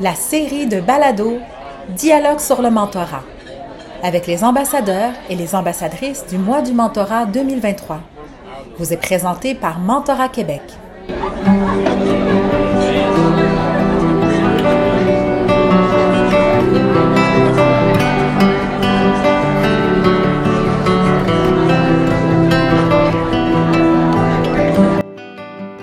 La 0.00 0.14
série 0.14 0.66
de 0.66 0.80
balados 0.80 1.38
Dialogue 1.90 2.40
sur 2.40 2.62
le 2.62 2.70
mentorat 2.70 3.22
avec 4.02 4.26
les 4.26 4.44
ambassadeurs 4.44 5.12
et 5.28 5.34
les 5.34 5.54
ambassadrices 5.54 6.24
du 6.26 6.38
mois 6.38 6.62
du 6.62 6.72
mentorat 6.72 7.26
2023 7.26 8.00
vous 8.78 8.92
est 8.92 8.96
présentée 8.96 9.54
par 9.54 9.80
Mentorat 9.80 10.28
Québec. 10.28 10.62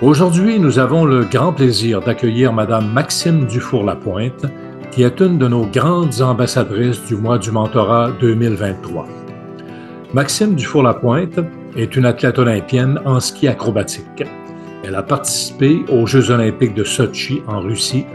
Aujourd'hui, 0.06 0.60
nous 0.60 0.78
avons 0.78 1.04
le 1.04 1.24
grand 1.24 1.52
plaisir 1.52 2.00
d'accueillir 2.00 2.52
Madame 2.52 2.92
Maxime 2.92 3.44
Dufour-Lapointe, 3.46 4.46
qui 4.92 5.02
est 5.02 5.18
une 5.18 5.36
de 5.36 5.48
nos 5.48 5.66
grandes 5.66 6.22
ambassadrices 6.22 7.04
du 7.06 7.16
mois 7.16 7.38
du 7.38 7.50
mentorat 7.50 8.12
2023. 8.20 9.04
Maxime 10.14 10.54
Dufour-Lapointe 10.54 11.40
est 11.76 11.96
une 11.96 12.04
athlète 12.04 12.38
olympienne 12.38 13.00
en 13.04 13.18
ski 13.18 13.48
acrobatique. 13.48 14.22
Elle 14.84 14.94
a 14.94 15.02
participé 15.02 15.84
aux 15.88 16.06
Jeux 16.06 16.30
olympiques 16.30 16.74
de 16.74 16.84
Sochi 16.84 17.42
en 17.48 17.58
Russie 17.58 18.06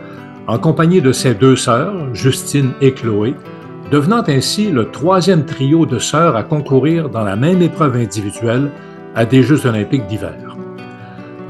en 0.48 0.60
compagnie 0.60 1.02
de 1.02 1.12
ses 1.12 1.34
deux 1.34 1.58
sœurs, 1.58 2.16
Justine 2.16 2.71
et 2.80 2.94
Chloé, 2.94 3.35
devenant 3.91 4.23
ainsi 4.30 4.71
le 4.71 4.91
troisième 4.91 5.44
trio 5.44 5.85
de 5.85 5.99
sœurs 5.99 6.38
à 6.38 6.44
concourir 6.44 7.10
dans 7.10 7.26
la 7.26 7.35
même 7.35 7.62
épreuve 7.62 7.98
individuelle 7.98 8.71
à 9.13 9.26
des 9.26 9.44
Jeux 9.44 9.66
olympiques 9.66 10.08
d'hiver. 10.08 10.51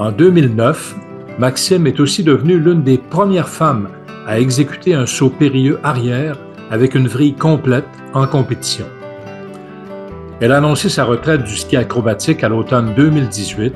En 0.02 0.12
2009, 0.12 0.96
Maxime 1.38 1.86
est 1.86 2.00
aussi 2.00 2.24
devenue 2.24 2.58
l'une 2.58 2.82
des 2.82 2.98
premières 2.98 3.48
femmes 3.48 3.88
à 4.26 4.40
exécuter 4.40 4.96
un 4.96 5.06
saut 5.06 5.30
périlleux 5.30 5.80
arrière 5.84 6.40
avec 6.72 6.96
une 6.96 7.08
vrille 7.08 7.36
complète 7.36 7.86
en 8.16 8.26
compétition. 8.26 8.88
Elle 10.40 10.54
a 10.54 10.58
annoncé 10.58 10.90
sa 10.90 11.04
retraite 11.04 11.44
du 11.44 11.56
ski 11.56 11.78
acrobatique 11.78 12.44
à 12.44 12.50
l'automne 12.50 12.96
2018 12.96 13.76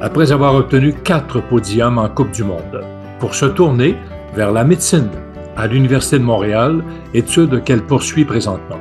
après 0.00 0.30
avoir 0.30 0.54
obtenu 0.54 0.92
quatre 0.92 1.40
podiums 1.40 1.98
en 1.98 2.08
Coupe 2.08 2.30
du 2.30 2.44
Monde 2.44 2.84
pour 3.18 3.34
se 3.34 3.46
tourner 3.46 3.96
vers 4.36 4.52
la 4.52 4.62
médecine 4.62 5.10
à 5.56 5.66
l'Université 5.66 6.20
de 6.20 6.24
Montréal, 6.24 6.84
étude 7.14 7.64
qu'elle 7.64 7.82
poursuit 7.82 8.24
présentement. 8.24 8.78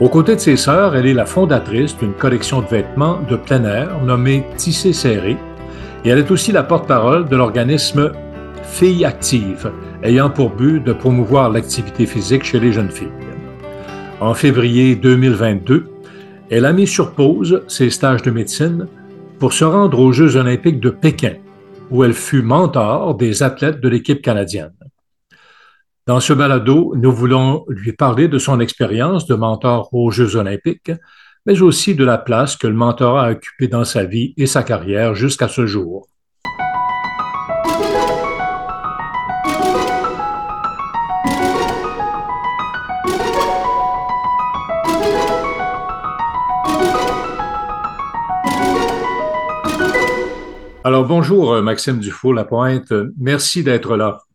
Aux 0.00 0.08
côtés 0.08 0.34
de 0.34 0.40
ses 0.40 0.56
sœurs, 0.56 0.96
elle 0.96 1.06
est 1.06 1.14
la 1.14 1.26
fondatrice 1.26 1.96
d'une 1.96 2.14
collection 2.14 2.62
de 2.62 2.66
vêtements 2.66 3.20
de 3.30 3.36
plein 3.36 3.62
air 3.62 4.02
nommée 4.02 4.44
Tissé 4.56 4.92
Serré 4.92 5.36
et 6.04 6.10
elle 6.10 6.18
est 6.18 6.30
aussi 6.30 6.52
la 6.52 6.62
porte-parole 6.62 7.28
de 7.28 7.36
l'organisme 7.36 8.12
Filles 8.62 9.04
Actives, 9.04 9.72
ayant 10.02 10.30
pour 10.30 10.50
but 10.50 10.80
de 10.80 10.92
promouvoir 10.92 11.50
l'activité 11.50 12.06
physique 12.06 12.44
chez 12.44 12.60
les 12.60 12.72
jeunes 12.72 12.90
filles. 12.90 13.08
En 14.20 14.34
février 14.34 14.94
2022, 14.96 15.88
elle 16.50 16.64
a 16.64 16.72
mis 16.72 16.86
sur 16.86 17.12
pause 17.12 17.62
ses 17.68 17.90
stages 17.90 18.22
de 18.22 18.30
médecine 18.30 18.86
pour 19.38 19.52
se 19.52 19.64
rendre 19.64 19.98
aux 19.98 20.12
Jeux 20.12 20.36
olympiques 20.36 20.80
de 20.80 20.90
Pékin, 20.90 21.34
où 21.90 22.04
elle 22.04 22.14
fut 22.14 22.42
mentor 22.42 23.16
des 23.16 23.42
athlètes 23.42 23.80
de 23.80 23.88
l'équipe 23.88 24.22
canadienne. 24.22 24.74
Dans 26.06 26.20
ce 26.20 26.32
balado, 26.32 26.94
nous 26.96 27.12
voulons 27.12 27.64
lui 27.68 27.92
parler 27.92 28.28
de 28.28 28.38
son 28.38 28.60
expérience 28.60 29.26
de 29.26 29.34
mentor 29.34 29.90
aux 29.92 30.10
Jeux 30.10 30.36
olympiques, 30.36 30.90
mais 31.48 31.62
aussi 31.62 31.94
de 31.94 32.04
la 32.04 32.18
place 32.18 32.56
que 32.56 32.66
le 32.66 32.74
mentorat 32.74 33.24
a 33.24 33.30
occupée 33.30 33.68
dans 33.68 33.86
sa 33.86 34.04
vie 34.04 34.34
et 34.36 34.44
sa 34.44 34.62
carrière 34.62 35.14
jusqu'à 35.14 35.48
ce 35.48 35.64
jour. 35.64 36.06
Alors 50.84 51.06
bonjour 51.06 51.62
Maxime 51.62 51.98
Dufault-Lapointe, 51.98 52.92
merci 53.18 53.64
d'être 53.64 53.96
là. 53.96 54.18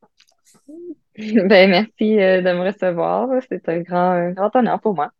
Ben, 1.15 1.69
merci 1.69 2.19
euh, 2.19 2.41
de 2.41 2.57
me 2.57 2.65
recevoir, 2.65 3.29
c'est 3.47 3.69
un 3.69 3.81
grand 3.81 4.55
honneur 4.55 4.81
pour 4.81 4.95
moi. 4.95 5.11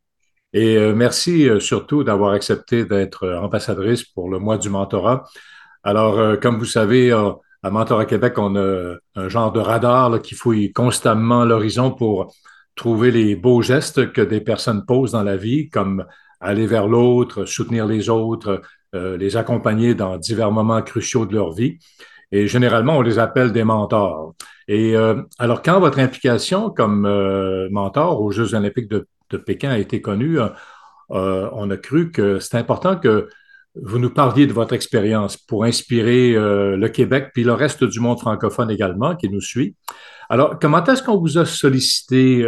Et 0.54 0.78
euh, 0.78 0.94
merci 0.94 1.50
euh, 1.50 1.60
surtout 1.60 2.04
d'avoir 2.04 2.34
accepté 2.34 2.86
d'être 2.86 3.28
ambassadrice 3.28 4.04
pour 4.04 4.30
le 4.30 4.38
mois 4.38 4.58
du 4.60 4.70
mentorat. 4.70 5.24
Alors, 5.84 6.20
euh, 6.20 6.38
comme 6.38 6.60
vous 6.60 6.66
savez, 6.66 7.12
à 7.12 7.70
Mentorat 7.70 8.06
Québec, 8.06 8.38
on 8.38 8.56
a 8.56 8.96
un 9.16 9.30
genre 9.30 9.52
de 9.52 9.60
radar 9.60 10.22
qui 10.22 10.36
fouille 10.36 10.72
constamment 10.72 11.44
l'horizon 11.44 11.92
pour 11.92 12.34
trouver 12.76 13.12
les 13.12 13.36
beaux 13.36 13.62
gestes 13.62 14.12
que 14.12 14.22
des 14.22 14.42
personnes 14.42 14.86
posent 14.86 15.12
dans 15.12 15.24
la 15.24 15.38
vie, 15.38 15.70
comme 15.70 16.06
aller 16.40 16.68
vers 16.68 16.88
l'autre, 16.88 17.46
soutenir 17.46 17.86
les 17.86 18.10
autres, 18.10 18.62
les 18.94 19.38
accompagner 19.38 19.96
dans 19.96 20.18
divers 20.18 20.52
moments 20.52 20.82
cruciaux 20.82 21.26
de 21.26 21.34
leur 21.34 21.54
vie. 21.54 21.78
Et 22.32 22.48
généralement, 22.48 22.98
on 22.98 23.02
les 23.02 23.18
appelle 23.18 23.54
des 23.54 23.64
mentors. 23.64 24.34
Et 24.68 24.96
alors, 25.40 25.62
quand 25.62 25.80
votre 25.80 26.00
implication 26.00 26.70
comme 26.70 27.08
mentor 27.72 28.22
aux 28.22 28.32
Jeux 28.32 28.56
olympiques 28.56 28.90
de 28.90 29.08
de 29.30 29.38
Pékin 29.38 29.70
a 29.70 29.78
été 29.78 30.02
connu, 30.02 30.40
euh, 30.40 30.48
euh, 31.12 31.50
on 31.54 31.70
a 31.70 31.78
cru 31.78 32.12
que 32.12 32.40
c'est 32.40 32.58
important 32.58 32.98
que 32.98 33.30
vous 33.76 33.98
nous 33.98 34.12
parliez 34.12 34.46
de 34.46 34.54
votre 34.54 34.74
expérience 34.74 35.36
pour 35.36 35.64
inspirer 35.64 36.36
euh, 36.36 36.78
le 36.78 36.90
Québec, 36.90 37.32
puis 37.34 37.44
le 37.44 37.54
reste 37.54 37.84
du 37.84 38.00
monde 38.00 38.20
francophone 38.20 38.70
également 38.70 39.16
qui 39.16 39.30
nous 39.30 39.42
suit. 39.42 39.76
Alors, 40.30 40.58
comment 40.60 40.84
est-ce 40.84 41.02
qu'on 41.02 41.18
vous 41.18 41.38
a 41.38 41.46
sollicité 41.46 42.48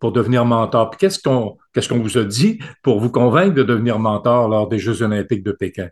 pour 0.00 0.12
devenir 0.12 0.44
mentor? 0.44 0.90
Puis 0.90 0.98
qu'est-ce 0.98 1.22
qu'on 1.22 1.56
qu'est-ce 1.72 1.92
vous 1.94 2.18
a 2.18 2.24
dit 2.24 2.58
pour 2.82 2.98
vous 2.98 3.10
convaincre 3.10 3.54
de 3.54 3.62
devenir 3.62 3.98
mentor 3.98 4.48
lors 4.48 4.68
des 4.68 4.78
Jeux 4.78 5.02
olympiques 5.02 5.44
de 5.44 5.52
Pékin? 5.52 5.88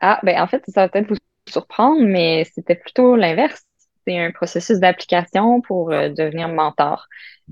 Ah, 0.00 0.18
ben 0.22 0.40
en 0.40 0.46
fait, 0.46 0.62
ça 0.68 0.82
va 0.82 0.88
peut-être 0.88 1.08
vous 1.08 1.16
surprendre, 1.48 2.02
mais 2.02 2.46
c'était 2.52 2.74
plutôt 2.74 3.16
l'inverse. 3.16 3.62
C'est 4.06 4.18
un 4.18 4.32
processus 4.32 4.80
d'application 4.80 5.60
pour 5.60 5.90
devenir 5.90 6.48
mentor. 6.48 7.06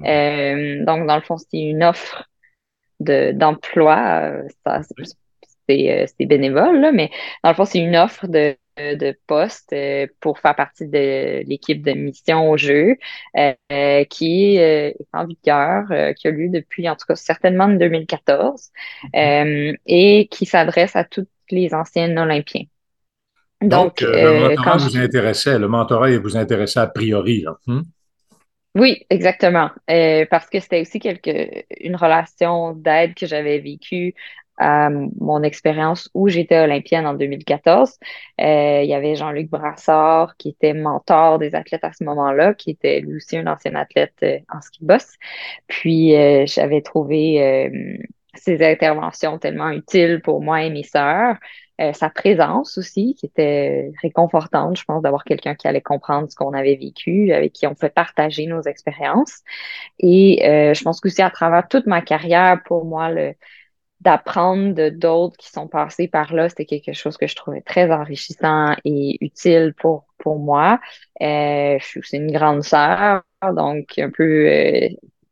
Euh, 0.05 0.85
donc, 0.85 1.07
dans 1.07 1.17
le 1.17 1.23
fond, 1.23 1.37
c'est 1.39 1.59
une 1.59 1.83
offre 1.83 2.29
d'emploi. 3.01 3.97
Euh, 4.67 4.79
euh, 5.71 6.07
c'est 6.07 6.27
bénévole, 6.27 6.81
là, 6.81 6.93
mais 6.93 7.11
dans 7.45 7.51
le 7.51 7.57
fond, 7.57 7.65
c'est 7.65 7.79
une 7.79 7.97
offre 7.97 8.27
de, 8.27 8.57
de 8.79 9.19
poste 9.27 9.75
pour 10.21 10.39
faire 10.39 10.57
partie 10.57 10.87
de 10.87 11.43
l'équipe 11.47 11.83
de 11.83 11.93
mission 11.93 12.51
au 12.51 12.57
jeu 12.57 12.97
qui 14.09 14.57
est 14.57 14.97
en 15.13 15.27
vigueur, 15.27 15.85
qui 16.17 16.29
a 16.29 16.31
lieu 16.31 16.49
depuis, 16.49 16.89
en 16.89 16.97
tout 16.97 17.07
cas, 17.07 17.17
certainement 17.17 17.65
en 17.65 17.75
2014 17.75 18.71
mm-hmm. 19.13 19.77
et 19.87 20.29
qui 20.29 20.47
s'adresse 20.47 20.97
à 20.97 21.05
tous 21.05 21.27
les 21.51 21.75
anciens 21.75 22.17
Olympiens. 22.17 22.65
Donc, 23.61 24.01
le 24.01 24.51
mentorat 24.51 24.77
vous 24.77 24.97
intéressait, 24.97 25.59
le 25.59 25.69
mentorat 25.69 26.17
vous 26.19 26.37
intéressait 26.37 26.79
a 26.81 26.87
priori. 26.87 27.43
Là. 27.43 27.59
Hmm? 27.67 27.83
Oui, 28.75 29.05
exactement. 29.11 29.71
Euh, 29.91 30.25
parce 30.31 30.49
que 30.49 30.61
c'était 30.61 30.81
aussi 30.81 31.01
quelque, 31.01 31.65
une 31.81 31.97
relation 31.97 32.73
d'aide 32.75 33.15
que 33.15 33.27
j'avais 33.27 33.59
vécue 33.59 34.15
à 34.61 34.91
mon 34.91 35.43
expérience 35.43 36.11
où 36.15 36.29
j'étais 36.29 36.59
olympienne 36.59 37.07
en 37.07 37.15
2014. 37.15 37.97
Euh, 38.41 38.81
il 38.83 38.89
y 38.89 38.95
avait 38.95 39.15
Jean-Luc 39.15 39.49
Brassard 39.51 40.37
qui 40.37 40.51
était 40.51 40.75
mentor 40.75 41.39
des 41.39 41.55
athlètes 41.55 41.85
à 41.85 41.93
ce 41.93 42.05
moment-là, 42.05 42.55
qui 42.55 42.71
était 42.71 43.01
lui 43.01 43.17
aussi 43.17 43.37
un 43.37 43.47
ancien 43.47 43.75
athlète 43.75 44.15
euh, 44.23 44.39
en 44.53 44.61
ski 44.61 44.85
boss. 44.85 45.15
Puis 45.69 46.13
j'avais 46.47 46.83
trouvé 46.83 47.71
ses 48.35 48.63
interventions 48.65 49.39
tellement 49.39 49.71
utiles 49.71 50.21
pour 50.23 50.43
moi 50.43 50.63
et 50.63 50.71
mes 50.71 50.83
sœurs. 50.85 51.37
Euh, 51.81 51.93
sa 51.93 52.11
présence 52.11 52.77
aussi, 52.77 53.15
qui 53.15 53.27
était 53.27 53.93
réconfortante, 54.03 54.77
je 54.77 54.85
pense, 54.85 55.01
d'avoir 55.01 55.23
quelqu'un 55.23 55.55
qui 55.55 55.69
allait 55.69 55.81
comprendre 55.81 56.29
ce 56.29 56.35
qu'on 56.35 56.53
avait 56.53 56.75
vécu, 56.75 57.33
avec 57.33 57.53
qui 57.53 57.69
on 57.69 57.75
pouvait 57.75 57.91
partager 57.91 58.47
nos 58.47 58.63
expériences. 58.63 59.43
Et 60.01 60.45
euh, 60.45 60.75
je 60.75 60.83
pense 60.83 61.01
qu'aussi 61.01 61.23
à 61.23 61.31
travers 61.31 61.69
toute 61.69 61.87
ma 61.87 62.01
carrière, 62.03 62.61
pour 62.65 62.85
moi, 62.85 63.11
le 63.11 63.35
d'apprendre 64.01 64.75
de 64.75 64.91
d'autres 64.91 65.37
qui 65.39 65.51
sont 65.51 65.69
passés 65.69 66.09
par 66.09 66.33
là, 66.33 66.49
c'était 66.49 66.67
quelque 66.67 66.93
chose 66.95 67.17
que 67.17 67.27
je 67.27 67.35
trouvais 67.37 67.63
très 67.63 67.91
enrichissant 67.91 68.75
et 68.85 69.19
utile 69.21 69.75
pour, 69.77 70.07
pour 70.19 70.39
moi. 70.39 70.81
Euh, 71.21 71.79
je 71.81 71.85
suis 71.85 72.01
aussi 72.01 72.17
une 72.17 72.33
grande 72.33 72.63
sœur, 72.63 73.23
donc 73.43 73.99
un 73.99 74.11
peu, 74.11 74.49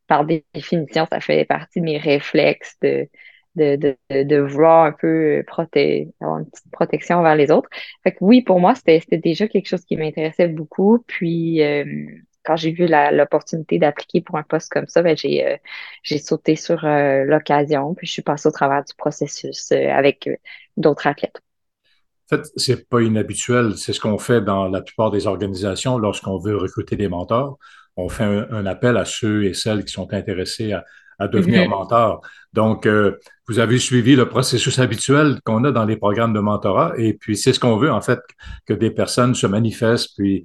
par 0.06 0.24
définition, 0.24 1.06
ça 1.10 1.20
fait 1.20 1.44
partie 1.44 1.80
de 1.80 1.84
mes 1.84 1.98
réflexes 1.98 2.76
de 2.82 3.08
de, 3.56 3.76
de, 3.76 4.22
de 4.22 4.36
vouloir 4.36 4.84
un 4.84 4.92
peu 4.92 5.42
protéger, 5.46 6.08
avoir 6.20 6.38
une 6.38 6.46
petite 6.46 6.70
protection 6.70 7.22
vers 7.22 7.34
les 7.34 7.50
autres. 7.50 7.68
Fait 8.04 8.12
que 8.12 8.18
oui, 8.20 8.42
pour 8.42 8.60
moi, 8.60 8.74
c'était 8.74 9.00
déjà 9.18 9.48
quelque 9.48 9.68
chose 9.68 9.84
qui 9.84 9.96
m'intéressait 9.96 10.48
beaucoup. 10.48 11.02
Puis 11.06 11.62
euh, 11.62 11.84
quand 12.44 12.56
j'ai 12.56 12.70
vu 12.70 12.86
l'opportunité 12.86 13.78
d'appliquer 13.78 14.20
pour 14.20 14.36
un 14.36 14.42
poste 14.42 14.70
comme 14.70 14.86
ça, 14.86 15.02
ben, 15.02 15.16
j'ai 15.16 15.46
euh, 15.46 16.18
sauté 16.18 16.54
sur 16.54 16.84
euh, 16.84 17.24
l'occasion, 17.24 17.94
puis 17.94 18.06
je 18.06 18.12
suis 18.12 18.22
passée 18.22 18.48
au 18.48 18.52
travers 18.52 18.84
du 18.84 18.94
processus 18.96 19.72
avec 19.72 20.28
d'autres 20.76 21.06
athlètes. 21.06 21.40
En 22.30 22.36
fait, 22.36 22.46
c'est 22.56 22.88
pas 22.88 23.02
inhabituel. 23.02 23.76
C'est 23.76 23.92
ce 23.92 24.00
qu'on 24.00 24.18
fait 24.18 24.40
dans 24.40 24.68
la 24.68 24.82
plupart 24.82 25.12
des 25.12 25.28
organisations 25.28 25.96
lorsqu'on 25.96 26.38
veut 26.38 26.56
recruter 26.56 26.96
des 26.96 27.08
mentors. 27.08 27.58
On 27.96 28.08
fait 28.08 28.24
un, 28.24 28.66
appel 28.66 28.96
à 28.96 29.04
ceux 29.04 29.44
et 29.44 29.54
celles 29.54 29.84
qui 29.84 29.92
sont 29.92 30.12
intéressés 30.12 30.72
à, 30.72 30.84
à 31.18 31.28
devenir 31.28 31.62
mm-hmm. 31.62 31.70
mentor. 31.70 32.20
Donc, 32.52 32.86
euh, 32.86 33.18
vous 33.48 33.58
avez 33.58 33.78
suivi 33.78 34.16
le 34.16 34.28
processus 34.28 34.78
habituel 34.78 35.38
qu'on 35.44 35.64
a 35.64 35.72
dans 35.72 35.84
les 35.84 35.96
programmes 35.96 36.32
de 36.32 36.40
mentorat 36.40 36.94
et 36.96 37.14
puis 37.14 37.36
c'est 37.36 37.52
ce 37.52 37.60
qu'on 37.60 37.76
veut 37.76 37.92
en 37.92 38.00
fait, 38.00 38.20
que 38.66 38.74
des 38.74 38.90
personnes 38.90 39.34
se 39.34 39.46
manifestent 39.46 40.16
puis 40.16 40.44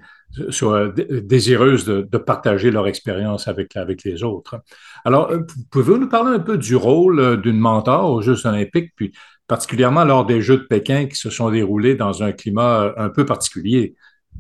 soient 0.50 0.89
désireuses 0.89 1.85
de, 1.85 2.07
de 2.09 2.18
partager 2.18 2.71
leur 2.71 2.88
expérience 2.88 3.47
avec, 3.47 3.75
avec 3.75 4.03
les 4.03 4.23
autres. 4.23 4.62
Alors, 5.03 5.31
euh, 5.31 5.39
pouvez-vous 5.71 5.97
nous 5.97 6.09
parler 6.09 6.35
un 6.35 6.39
peu 6.39 6.57
du 6.57 6.75
rôle 6.75 7.19
euh, 7.19 7.38
d'une 7.38 7.59
mentor 7.59 8.12
aux 8.12 8.21
Jeux 8.21 8.45
olympiques, 8.45 8.91
puis 8.95 9.12
particulièrement 9.47 10.06
lors 10.06 10.25
des 10.25 10.41
Jeux 10.41 10.57
de 10.57 10.63
Pékin 10.63 11.07
qui 11.07 11.15
se 11.15 11.29
sont 11.29 11.51
déroulés 11.51 11.95
dans 11.95 12.23
un 12.23 12.31
climat 12.31 12.94
un 12.97 13.09
peu 13.09 13.25
particulier? 13.25 13.95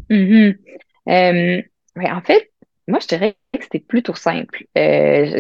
Mm-hmm. 0.09 1.65
en 1.97 2.21
fait, 2.21 2.50
moi, 2.87 2.99
je 2.99 3.07
dirais 3.07 3.37
que 3.53 3.63
c'était 3.63 3.79
plutôt 3.79 4.15
simple. 4.15 4.65
Euh, 4.77 5.39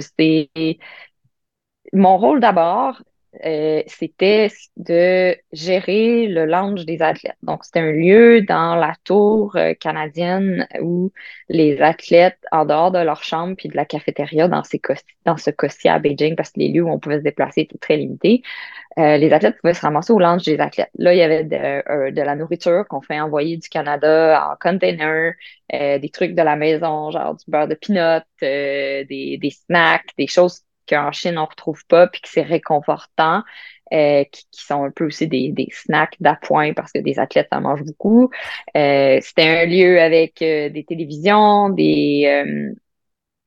mon 1.93 2.17
rôle 2.17 2.39
d'abord, 2.39 3.01
euh, 3.45 3.81
c'était 3.87 4.49
de 4.75 5.37
gérer 5.53 6.27
le 6.27 6.45
lounge 6.45 6.85
des 6.85 7.01
athlètes. 7.01 7.37
Donc, 7.43 7.63
c'était 7.63 7.79
un 7.79 7.91
lieu 7.93 8.41
dans 8.41 8.75
la 8.75 8.93
tour 9.05 9.55
euh, 9.55 9.73
canadienne 9.73 10.67
où 10.81 11.13
les 11.47 11.81
athlètes, 11.81 12.39
en 12.51 12.65
dehors 12.65 12.91
de 12.91 12.99
leur 12.99 13.23
chambre 13.23 13.55
puis 13.55 13.69
de 13.69 13.75
la 13.77 13.85
cafétéria 13.85 14.49
dans, 14.49 14.63
ce 14.63 14.75
cas 14.75 14.95
à 15.85 15.99
Beijing, 15.99 16.35
parce 16.35 16.51
que 16.51 16.59
les 16.59 16.69
lieux 16.69 16.83
où 16.83 16.89
on 16.89 16.99
pouvait 16.99 17.19
se 17.19 17.23
déplacer 17.23 17.61
étaient 17.61 17.77
très 17.77 17.95
limités, 17.95 18.43
euh, 18.99 19.17
les 19.17 19.31
athlètes 19.31 19.57
pouvaient 19.61 19.73
se 19.73 19.81
ramasser 19.81 20.11
au 20.11 20.19
lounge 20.19 20.43
des 20.43 20.59
athlètes. 20.59 20.91
Là, 20.95 21.13
il 21.13 21.17
y 21.17 21.21
avait 21.21 21.45
de, 21.45 22.11
de 22.11 22.21
la 22.21 22.35
nourriture 22.35 22.85
qu'on 22.89 23.01
fait 23.01 23.19
envoyer 23.21 23.55
du 23.55 23.69
Canada 23.69 24.51
en 24.51 24.55
container, 24.59 25.33
des 25.71 26.09
trucs 26.11 26.35
de 26.35 26.41
la 26.41 26.57
maison, 26.57 27.11
genre 27.11 27.35
du 27.35 27.45
beurre 27.47 27.69
de 27.69 27.75
peanut, 27.75 28.23
des, 28.41 29.37
des 29.41 29.49
snacks, 29.51 30.09
des 30.17 30.27
choses 30.27 30.63
qu'en 30.87 31.11
Chine, 31.11 31.37
on 31.37 31.43
ne 31.43 31.47
retrouve 31.47 31.85
pas, 31.87 32.07
puis 32.07 32.21
que 32.21 32.29
c'est 32.29 32.41
réconfortant, 32.41 33.43
euh, 33.93 34.23
qui, 34.23 34.45
sont 34.53 34.85
un 34.85 34.91
peu 34.91 35.05
aussi 35.05 35.27
des, 35.27 35.67
snacks 35.73 36.15
d'appoint 36.21 36.73
parce 36.73 36.93
que 36.93 36.99
des 36.99 37.19
athlètes 37.19 37.49
en 37.51 37.59
mangent 37.61 37.83
beaucoup. 37.83 38.29
Euh, 38.77 39.19
c'était 39.21 39.47
un 39.47 39.65
lieu 39.65 39.99
avec 39.99 40.41
euh, 40.41 40.69
des 40.69 40.85
télévisions, 40.85 41.69
des, 41.69 42.43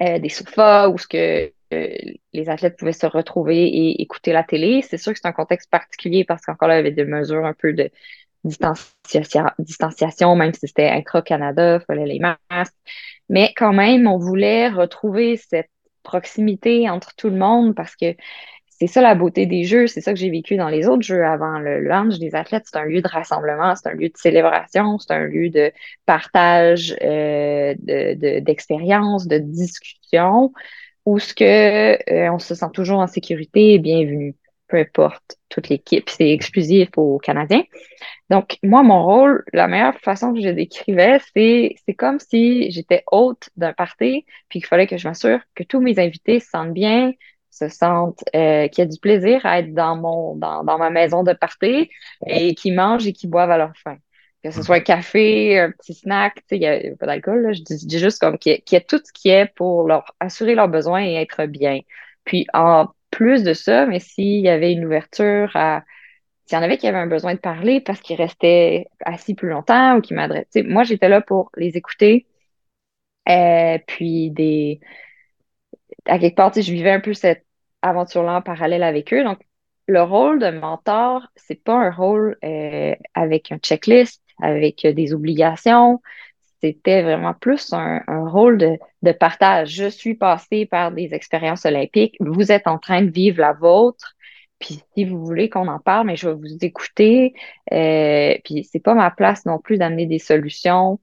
des 0.01 0.29
sofas 0.29 0.89
où 0.91 0.99
ce 0.99 1.07
que 1.09 1.51
les 1.71 2.49
athlètes 2.49 2.77
pouvaient 2.77 2.93
se 2.93 3.07
retrouver 3.07 3.65
et 3.67 4.03
écouter 4.03 4.33
la 4.33 4.45
télé. 4.45 4.83
C'est 4.83 4.99
sûr 4.99 5.13
que 5.13 5.19
c'est 5.21 5.29
un 5.29 5.33
contexte 5.33 5.71
particulier 5.71 6.25
parce 6.25 6.43
qu'encore 6.43 6.69
là, 6.69 6.75
il 6.75 6.79
y 6.79 6.81
avait 6.81 6.91
des 6.93 7.05
mesures 7.05 7.47
un 7.47 7.55
peu 7.55 7.73
de 7.73 7.91
distanciation, 8.45 10.37
même 10.37 10.53
si 10.53 10.61
c'était 10.67 10.91
intra-Canada, 10.91 11.79
il 11.81 11.85
fallait 11.87 12.07
les 12.07 12.21
masques. 12.21 12.75
Mais 13.31 13.55
quand 13.57 13.73
même, 13.73 14.07
on 14.07 14.19
voulait 14.19 14.69
retrouver 14.69 15.39
cette 15.39 15.71
proximité 16.05 16.89
entre 16.89 17.15
tout 17.17 17.31
le 17.31 17.37
monde 17.37 17.75
parce 17.75 17.97
que 17.97 18.15
c'est 18.79 18.87
ça 18.89 19.01
la 19.01 19.15
beauté 19.15 19.47
des 19.47 19.65
jeux, 19.65 19.87
c'est 19.87 20.01
ça 20.01 20.13
que 20.13 20.19
j'ai 20.19 20.31
vécu 20.31 20.57
dans 20.57 20.69
les 20.69 20.89
autres 20.89 21.03
jeux 21.03 21.25
avant. 21.25 21.59
Le 21.59 21.81
lunch 21.81 22.19
des 22.19 22.35
athlètes, 22.35 22.65
c'est 22.67 22.79
un 22.79 22.85
lieu 22.85 23.03
de 23.03 23.09
rassemblement, 23.09 23.75
c'est 23.77 23.89
un 23.89 23.95
lieu 23.95 24.09
de 24.09 24.17
célébration, 24.17 24.99
c'est 24.99 25.13
un 25.15 25.27
lieu 25.27 25.49
de 25.49 25.73
partage 26.07 26.97
euh, 27.03 27.75
d'expérience, 27.79 29.29
de, 29.29 29.39
de, 29.39 29.45
discussion, 29.45 30.53
où 31.05 31.19
ce 31.19 31.35
que 31.35 32.13
euh, 32.13 32.33
on 32.33 32.39
se 32.39 32.55
sent 32.55 32.71
toujours 32.73 32.99
en 32.99 33.07
sécurité 33.07 33.75
et 33.75 33.79
bienvenu, 33.79 34.35
peu 34.69 34.79
importe 34.79 35.37
toute 35.49 35.69
l'équipe. 35.69 36.09
C'est 36.09 36.31
exclusif 36.31 36.89
aux 36.97 37.19
Canadiens. 37.19 37.65
Donc, 38.31 38.59
moi, 38.63 38.83
mon 38.83 39.05
rôle, 39.05 39.45
la 39.53 39.69
meilleure 39.69 39.99
façon 40.01 40.33
que 40.33 40.41
je 40.41 40.49
décrivais, 40.49 41.21
c'est, 41.35 41.77
c'est 41.87 41.95
comme 41.95 42.19
si 42.19 42.71
j'étais 42.71 43.05
hôte 43.11 43.51
d'un 43.57 43.73
party, 43.73 44.25
puis 44.49 44.61
qu'il 44.61 44.67
fallait 44.67 44.87
que 44.87 44.97
je 44.97 45.07
m'assure 45.07 45.41
que 45.55 45.63
tous 45.63 45.81
mes 45.81 45.99
invités 45.99 46.41
se 46.41 46.49
sentent 46.49 46.73
bien, 46.73 47.13
se 47.51 47.69
sentent, 47.69 48.25
euh, 48.35 48.69
qu'il 48.69 48.85
y 48.85 48.87
a 48.87 48.91
du 48.91 48.99
plaisir 48.99 49.45
à 49.47 49.61
être 49.61 49.73
dans 49.75 49.97
mon, 49.97 50.37
dans, 50.37 50.65
dans 50.65 50.79
ma 50.79 50.91
maison 50.91 51.23
de 51.23 51.33
party 51.33 51.91
et 52.27 52.55
qui 52.55 52.73
mangent 52.73 53.07
et 53.07 53.13
qui 53.13 53.29
boivent 53.29 53.51
à 53.51 53.59
leur 53.59 53.77
faim. 53.77 53.99
Que 54.43 54.51
ce 54.51 54.63
soit 54.63 54.77
un 54.77 54.81
café, 54.81 55.59
un 55.59 55.71
petit 55.71 55.95
snack, 55.95 56.43
il 56.51 56.59
n'y 56.59 56.67
a, 56.67 56.79
pas 56.99 57.07
d'alcool, 57.07 57.55
je 57.55 57.63
dis, 57.63 57.99
juste 57.99 58.21
comme 58.21 58.37
qu'il 58.39 58.53
y, 58.71 58.75
ait 58.75 58.81
tout 58.81 59.01
ce 59.03 59.11
qui 59.13 59.31
est 59.31 59.47
pour 59.55 59.89
leur 59.89 60.15
assurer 60.21 60.55
leurs 60.55 60.69
besoins 60.69 61.03
et 61.03 61.15
être 61.15 61.47
bien. 61.47 61.81
Puis, 62.25 62.47
en 62.53 62.89
plus 63.15 63.45
de 63.45 63.53
ça, 63.55 63.87
mais 63.87 64.01
s'il 64.01 64.41
y 64.41 64.49
avait 64.49 64.73
une 64.73 64.85
ouverture 64.85 65.51
à 65.55 65.85
s'il 66.47 66.57
y 66.57 66.61
en 66.61 66.65
avait 66.65 66.79
qui 66.79 66.89
avaient 66.89 66.99
un 66.99 67.07
besoin 67.07 67.35
de 67.35 67.39
parler 67.39 67.81
parce 67.81 68.01
qu'ils 68.01 68.17
restaient 68.17 68.89
assis 69.05 69.35
plus 69.35 69.49
longtemps 69.49 69.97
ou 69.97 70.01
qui 70.01 70.15
m'adressaient. 70.15 70.63
Moi, 70.65 70.83
j'étais 70.85 71.09
là 71.09 71.21
pour 71.23 71.51
les 71.57 71.77
écouter. 71.77 72.27
Euh, 73.29 73.79
puis 73.87 74.31
des. 74.31 74.81
À 76.07 76.19
quelque 76.19 76.37
part, 76.37 76.53
je 76.55 76.61
vivais 76.61 76.91
un 76.91 77.01
peu 77.01 77.15
cette 77.15 77.47
aventure-là 77.83 78.37
en 78.37 78.43
parallèle 78.43 78.83
avec 78.83 79.13
eux. 79.15 79.25
Donc, 79.25 79.41
le 79.87 80.03
rôle 80.03 80.39
de 80.39 80.51
mentor, 80.51 81.29
c'est 81.37 81.63
pas 81.63 81.75
un 81.75 81.91
rôle 81.91 82.37
euh, 82.45 82.95
avec 83.15 83.53
un 83.53 83.59
checklist, 83.59 84.23
avec 84.43 84.87
des 84.87 85.15
obligations. 85.15 86.03
C'était 86.65 87.03
vraiment 87.03 87.35
plus 87.35 87.75
un, 87.75 88.01
rôle 88.09 88.57
de, 88.57 89.13
partage. 89.13 89.69
Je 89.69 89.87
suis 89.87 90.15
passée 90.15 90.65
par 90.65 90.93
des 90.93 91.13
expériences 91.13 91.67
olympiques. 91.67 92.17
Vous 92.21 92.53
êtes 92.53 92.67
en 92.67 92.79
train 92.79 93.03
de 93.03 93.11
vivre 93.11 93.39
la 93.39 93.53
vôtre. 93.53 94.15
Puis 94.59 94.81
si 94.95 95.05
vous 95.05 95.23
voulez 95.23 95.51
qu'on 95.51 95.69
en 95.69 95.79
parle, 95.79 96.07
mais 96.07 96.17
je 96.17 96.27
vais 96.27 96.35
vous 96.35 96.57
écouter. 96.65 97.35
Euh, 97.71 98.35
puis 98.45 98.65
c'est 98.65 98.81
pas 98.81 98.95
ma 98.95 99.11
place 99.11 99.45
non 99.45 99.59
plus 99.59 99.77
d'amener 99.77 100.07
des 100.07 100.19
solutions 100.19 101.01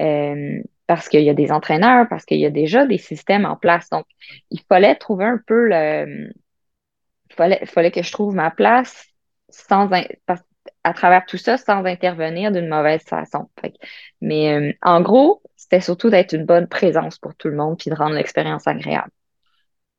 euh, 0.00 0.62
parce 0.86 1.10
qu'il 1.10 1.20
y 1.20 1.28
a 1.28 1.34
des 1.34 1.52
entraîneurs, 1.52 2.08
parce 2.08 2.24
qu'il 2.24 2.38
y 2.38 2.46
a 2.46 2.50
déjà 2.50 2.86
des 2.86 2.96
systèmes 2.96 3.44
en 3.44 3.56
place. 3.56 3.90
Donc, 3.90 4.06
il 4.50 4.62
fallait 4.70 4.94
trouver 4.94 5.26
un 5.26 5.40
peu 5.46 5.68
le. 5.68 6.32
Il 7.38 7.66
fallait 7.66 7.90
que 7.90 8.02
je 8.02 8.10
trouve 8.10 8.34
ma 8.34 8.50
place 8.50 9.06
sans 9.50 9.86
à 10.84 10.92
travers 10.92 11.24
tout 11.26 11.38
ça 11.38 11.56
sans 11.56 11.84
intervenir 11.84 12.52
d'une 12.52 12.68
mauvaise 12.68 13.02
façon. 13.02 13.48
mais 14.20 14.54
euh, 14.54 14.72
en 14.82 15.00
gros, 15.00 15.42
c'était 15.56 15.80
surtout 15.80 16.10
d'être 16.10 16.34
une 16.34 16.44
bonne 16.44 16.68
présence 16.68 17.18
pour 17.18 17.34
tout 17.34 17.48
le 17.48 17.56
monde 17.56 17.78
puis 17.78 17.90
de 17.90 17.96
rendre 17.96 18.14
l'expérience 18.14 18.66
agréable 18.66 19.10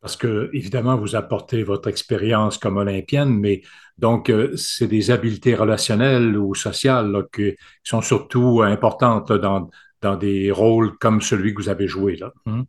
parce 0.06 0.18
que, 0.18 0.52
évidemment, 0.54 0.98
vous 0.98 1.16
apportez 1.16 1.64
votre 1.64 1.90
expérience 1.90 2.60
comme 2.60 2.78
olympienne, 2.78 3.40
mais 3.40 3.64
donc, 3.98 4.30
euh, 4.30 4.56
c'est 4.56 4.86
des 4.86 5.10
habiletés 5.10 5.56
relationnelles 5.56 6.38
ou 6.38 6.54
sociales 6.54 7.26
qui 7.34 7.56
sont 7.84 8.04
surtout 8.04 8.62
importantes 8.62 9.32
dans, 9.32 9.68
dans 10.04 10.16
des 10.16 10.52
rôles 10.52 10.96
comme 11.00 11.22
celui 11.22 11.56
que 11.56 11.62
vous 11.64 11.70
avez 11.70 11.88
joué. 11.88 12.18
Là. 12.18 12.32
Hmm? 12.46 12.66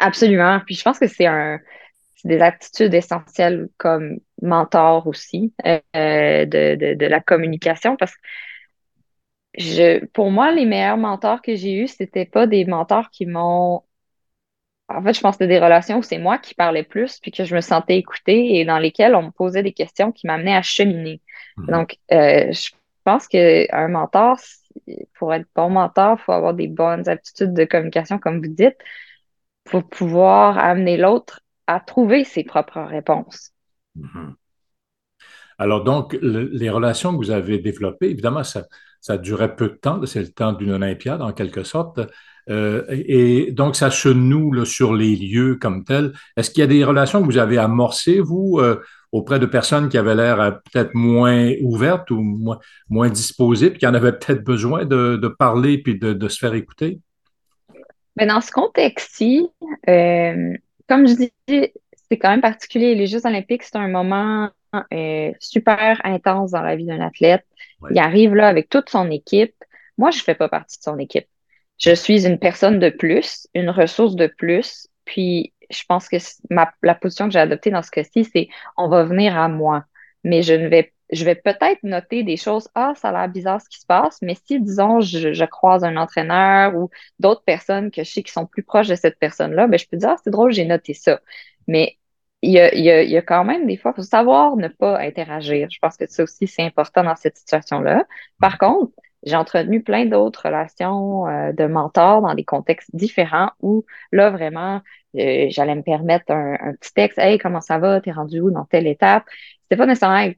Absolument. 0.00 0.60
Puis 0.66 0.74
je 0.74 0.82
pense 0.82 0.98
que 0.98 1.06
c'est 1.06 1.26
un, 1.26 1.60
des 2.24 2.40
aptitudes 2.40 2.94
essentielles 2.94 3.68
comme 3.76 4.18
mentor 4.42 5.06
aussi 5.06 5.52
euh, 5.66 5.80
de, 6.46 6.74
de, 6.74 6.94
de, 6.94 7.06
la 7.06 7.20
communication 7.20 7.96
parce 7.96 8.14
que 8.14 8.20
je, 9.58 10.04
pour 10.06 10.30
moi, 10.30 10.52
les 10.52 10.66
meilleurs 10.66 10.98
mentors 10.98 11.40
que 11.40 11.54
j'ai 11.54 11.74
eus, 11.74 11.88
c'était 11.88 12.26
pas 12.26 12.46
des 12.46 12.64
mentors 12.64 13.10
qui 13.10 13.26
m'ont 13.26 13.82
en 14.88 15.02
fait, 15.02 15.14
je 15.14 15.20
pense 15.20 15.36
que 15.36 15.44
c'était 15.44 15.58
des 15.58 15.64
relations 15.64 15.98
où 15.98 16.02
c'est 16.02 16.18
moi 16.18 16.38
qui 16.38 16.54
parlais 16.54 16.84
plus, 16.84 17.18
puis 17.18 17.32
que 17.32 17.44
je 17.44 17.54
me 17.56 17.60
sentais 17.60 17.96
écoutée 17.96 18.56
et 18.56 18.64
dans 18.64 18.78
lesquelles 18.78 19.16
on 19.16 19.24
me 19.24 19.30
posait 19.30 19.64
des 19.64 19.72
questions 19.72 20.12
qui 20.12 20.28
m'amenaient 20.28 20.54
à 20.54 20.62
cheminer. 20.62 21.20
Mhm. 21.56 21.66
Donc, 21.66 21.98
euh, 22.12 22.52
je 22.52 22.70
pense 23.02 23.26
qu'un 23.26 23.88
mentor, 23.88 24.38
pour 25.14 25.34
être 25.34 25.46
bon 25.56 25.70
mentor, 25.70 26.18
il 26.20 26.22
faut 26.22 26.32
avoir 26.32 26.54
des 26.54 26.68
bonnes 26.68 27.08
aptitudes 27.08 27.52
de 27.52 27.64
communication, 27.64 28.18
comme 28.18 28.40
vous 28.40 28.52
dites, 28.52 28.76
pour 29.64 29.88
pouvoir 29.88 30.58
amener 30.58 30.96
l'autre 30.96 31.40
à 31.66 31.80
trouver 31.80 32.24
ses 32.24 32.44
propres 32.44 32.80
réponses. 32.80 33.52
Mhm. 33.94 34.34
Alors, 35.58 35.84
donc, 35.84 36.16
les 36.20 36.68
relations 36.68 37.12
que 37.12 37.16
vous 37.16 37.30
avez 37.30 37.58
développées, 37.58 38.10
évidemment, 38.10 38.44
ça, 38.44 38.64
ça 39.00 39.16
durait 39.16 39.56
peu 39.56 39.68
de 39.68 39.74
temps, 39.74 40.04
c'est 40.04 40.20
le 40.20 40.32
temps 40.32 40.52
d'une 40.52 40.72
Olympiade 40.72 41.22
en 41.22 41.32
quelque 41.32 41.62
sorte. 41.62 42.00
Euh, 42.48 42.84
et 42.90 43.52
donc, 43.52 43.74
ça 43.76 43.90
se 43.90 44.08
noue 44.08 44.64
sur 44.64 44.94
les 44.94 45.16
lieux 45.16 45.56
comme 45.60 45.84
tels. 45.84 46.12
Est-ce 46.36 46.50
qu'il 46.50 46.60
y 46.60 46.64
a 46.64 46.68
des 46.68 46.84
relations 46.84 47.20
que 47.20 47.26
vous 47.26 47.38
avez 47.38 47.58
amorcées, 47.58 48.20
vous, 48.20 48.58
euh, 48.60 48.82
auprès 49.12 49.38
de 49.38 49.46
personnes 49.46 49.88
qui 49.88 49.96
avaient 49.96 50.14
l'air 50.14 50.40
euh, 50.40 50.50
peut-être 50.50 50.94
moins 50.94 51.52
ouvertes 51.62 52.10
ou 52.10 52.20
moins, 52.20 52.58
moins 52.88 53.08
disposées, 53.08 53.70
puis 53.70 53.80
qui 53.80 53.86
en 53.86 53.94
avaient 53.94 54.12
peut-être 54.12 54.44
besoin 54.44 54.84
de, 54.84 55.16
de, 55.16 55.28
parler 55.28 55.78
puis 55.78 55.98
de, 55.98 56.12
de, 56.12 56.28
se 56.28 56.38
faire 56.38 56.54
écouter? 56.54 57.00
Mais 58.16 58.26
dans 58.26 58.40
ce 58.40 58.50
contexte-ci, 58.50 59.48
comme 60.88 61.06
je 61.06 61.14
dis, 61.14 61.32
c'est 61.48 62.18
quand 62.18 62.30
même 62.30 62.40
particulier. 62.40 62.94
Les 62.94 63.06
Jeux 63.06 63.26
olympiques, 63.26 63.62
c'est 63.62 63.76
un 63.76 63.88
moment 63.88 64.50
super 65.40 66.00
intense 66.04 66.52
dans 66.52 66.62
la 66.62 66.76
vie 66.76 66.86
d'un 66.86 67.00
athlète. 67.00 67.44
Il 67.90 67.98
arrive 67.98 68.34
là 68.34 68.48
avec 68.48 68.68
toute 68.68 68.90
son 68.90 69.10
équipe. 69.10 69.54
Moi, 69.98 70.10
je 70.10 70.18
ne 70.18 70.22
fais 70.22 70.34
pas 70.34 70.48
partie 70.48 70.78
de 70.78 70.82
son 70.82 70.98
équipe 70.98 71.26
je 71.78 71.94
suis 71.94 72.26
une 72.26 72.38
personne 72.38 72.78
de 72.78 72.90
plus, 72.90 73.48
une 73.54 73.70
ressource 73.70 74.16
de 74.16 74.26
plus. 74.26 74.88
Puis, 75.04 75.52
je 75.70 75.82
pense 75.88 76.08
que 76.08 76.16
ma, 76.50 76.72
la 76.82 76.94
position 76.94 77.26
que 77.26 77.32
j'ai 77.32 77.38
adoptée 77.38 77.70
dans 77.70 77.82
ce 77.82 77.90
cas-ci, 77.90 78.24
c'est 78.24 78.48
on 78.76 78.88
va 78.88 79.04
venir 79.04 79.36
à 79.36 79.48
moi, 79.48 79.84
mais 80.24 80.42
je 80.42 80.54
ne 80.54 80.68
vais 80.68 80.92
je 81.10 81.24
vais 81.24 81.34
peut-être 81.36 81.82
noter 81.82 82.22
des 82.22 82.36
choses, 82.36 82.68
ah, 82.74 82.92
ça 82.96 83.10
a 83.10 83.12
l'air 83.12 83.28
bizarre 83.28 83.60
ce 83.60 83.68
qui 83.68 83.78
se 83.80 83.86
passe, 83.86 84.18
mais 84.22 84.34
si, 84.46 84.60
disons, 84.60 85.00
je, 85.00 85.44
croise 85.44 85.84
un 85.84 85.96
entraîneur 85.96 86.74
ou 86.74 86.90
d'autres 87.20 87.44
personnes 87.44 87.90
que 87.90 88.02
je 88.04 88.10
sais 88.10 88.22
qui 88.22 88.32
sont 88.32 88.46
plus 88.46 88.62
proches 88.62 88.88
de 88.88 88.96
cette 88.96 89.18
personne-là, 89.18 89.68
ben, 89.68 89.78
je 89.78 89.86
peux 89.88 89.96
dire, 89.96 90.10
ah, 90.10 90.16
c'est 90.22 90.30
drôle, 90.30 90.52
j'ai 90.52 90.64
noté 90.64 90.94
ça. 90.94 91.20
Mais 91.68 91.96
il 92.42 92.52
y 92.52 92.60
a, 92.60 92.74
il 92.74 93.10
y 93.10 93.16
a, 93.16 93.22
quand 93.22 93.44
même 93.44 93.66
des 93.66 93.76
fois, 93.76 93.92
il 93.92 93.96
faut 93.96 94.02
savoir 94.02 94.56
ne 94.56 94.68
pas 94.68 94.98
interagir. 95.00 95.68
Je 95.70 95.78
pense 95.80 95.96
que 95.96 96.06
ça 96.06 96.22
aussi, 96.22 96.46
c'est 96.46 96.62
important 96.62 97.02
dans 97.04 97.16
cette 97.16 97.36
situation-là. 97.36 98.04
Par 98.40 98.58
contre, 98.58 98.92
j'ai 99.24 99.36
entretenu 99.36 99.82
plein 99.82 100.06
d'autres 100.06 100.46
relations 100.46 101.26
euh, 101.26 101.52
de 101.52 101.66
mentors 101.66 102.22
dans 102.22 102.34
des 102.34 102.44
contextes 102.44 102.94
différents 102.94 103.50
où 103.60 103.84
là, 104.12 104.30
vraiment, 104.30 104.80
euh, 105.16 105.46
j'allais 105.50 105.74
me 105.74 105.82
permettre 105.82 106.30
un, 106.32 106.74
petit 106.80 106.92
texte. 106.94 107.18
Hey, 107.18 107.38
comment 107.38 107.60
ça 107.60 107.78
va? 107.78 108.00
T'es 108.00 108.12
rendu 108.12 108.40
où 108.40 108.50
dans 108.50 108.64
telle 108.64 108.86
étape? 108.86 109.24
C'était 109.62 109.76
pas 109.76 109.86
nécessairement 109.86 110.32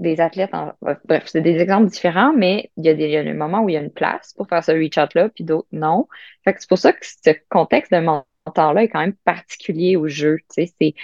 des 0.00 0.20
athlètes. 0.20 0.54
En, 0.54 0.72
bref, 1.04 1.24
c'est 1.26 1.40
des 1.40 1.58
exemples 1.58 1.90
différents, 1.90 2.32
mais 2.32 2.70
il 2.76 2.84
y, 2.84 2.88
a 2.88 2.94
des, 2.94 3.04
il 3.04 3.10
y 3.10 3.16
a 3.16 3.22
où 3.60 3.68
il 3.68 3.72
y 3.72 3.76
a 3.76 3.80
une 3.80 3.92
place 3.92 4.32
pour 4.34 4.48
faire 4.48 4.64
ce 4.64 4.72
reach 4.72 4.98
out-là, 4.98 5.28
puis 5.28 5.44
d'autres 5.44 5.68
non. 5.72 6.08
Fait 6.44 6.54
que 6.54 6.60
c'est 6.60 6.68
pour 6.68 6.78
ça 6.78 6.92
que 6.92 7.04
ce 7.04 7.30
contexte 7.48 7.92
de 7.92 7.98
mentor-là 7.98 8.82
est 8.84 8.88
quand 8.88 9.00
même 9.00 9.16
particulier 9.24 9.96
au 9.96 10.08
jeu. 10.08 10.38
Tu 10.54 10.66
sais, 10.66 10.74
c'est, 10.80 10.94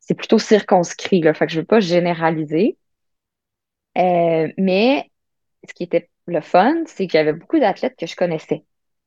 c'est 0.00 0.14
plutôt 0.14 0.38
circonscrit. 0.38 1.20
Là, 1.20 1.34
fait 1.34 1.46
que 1.46 1.52
je 1.52 1.60
veux 1.60 1.66
pas 1.66 1.80
généraliser. 1.80 2.76
Euh, 3.98 4.52
mais 4.58 5.10
ce 5.66 5.72
qui 5.74 5.84
était 5.84 6.10
le 6.26 6.40
fun, 6.40 6.74
c'est 6.86 7.06
que 7.06 7.12
j'avais 7.12 7.32
beaucoup 7.32 7.58
d'athlètes 7.58 7.96
que 7.98 8.06
je 8.06 8.16
connaissais, 8.16 8.64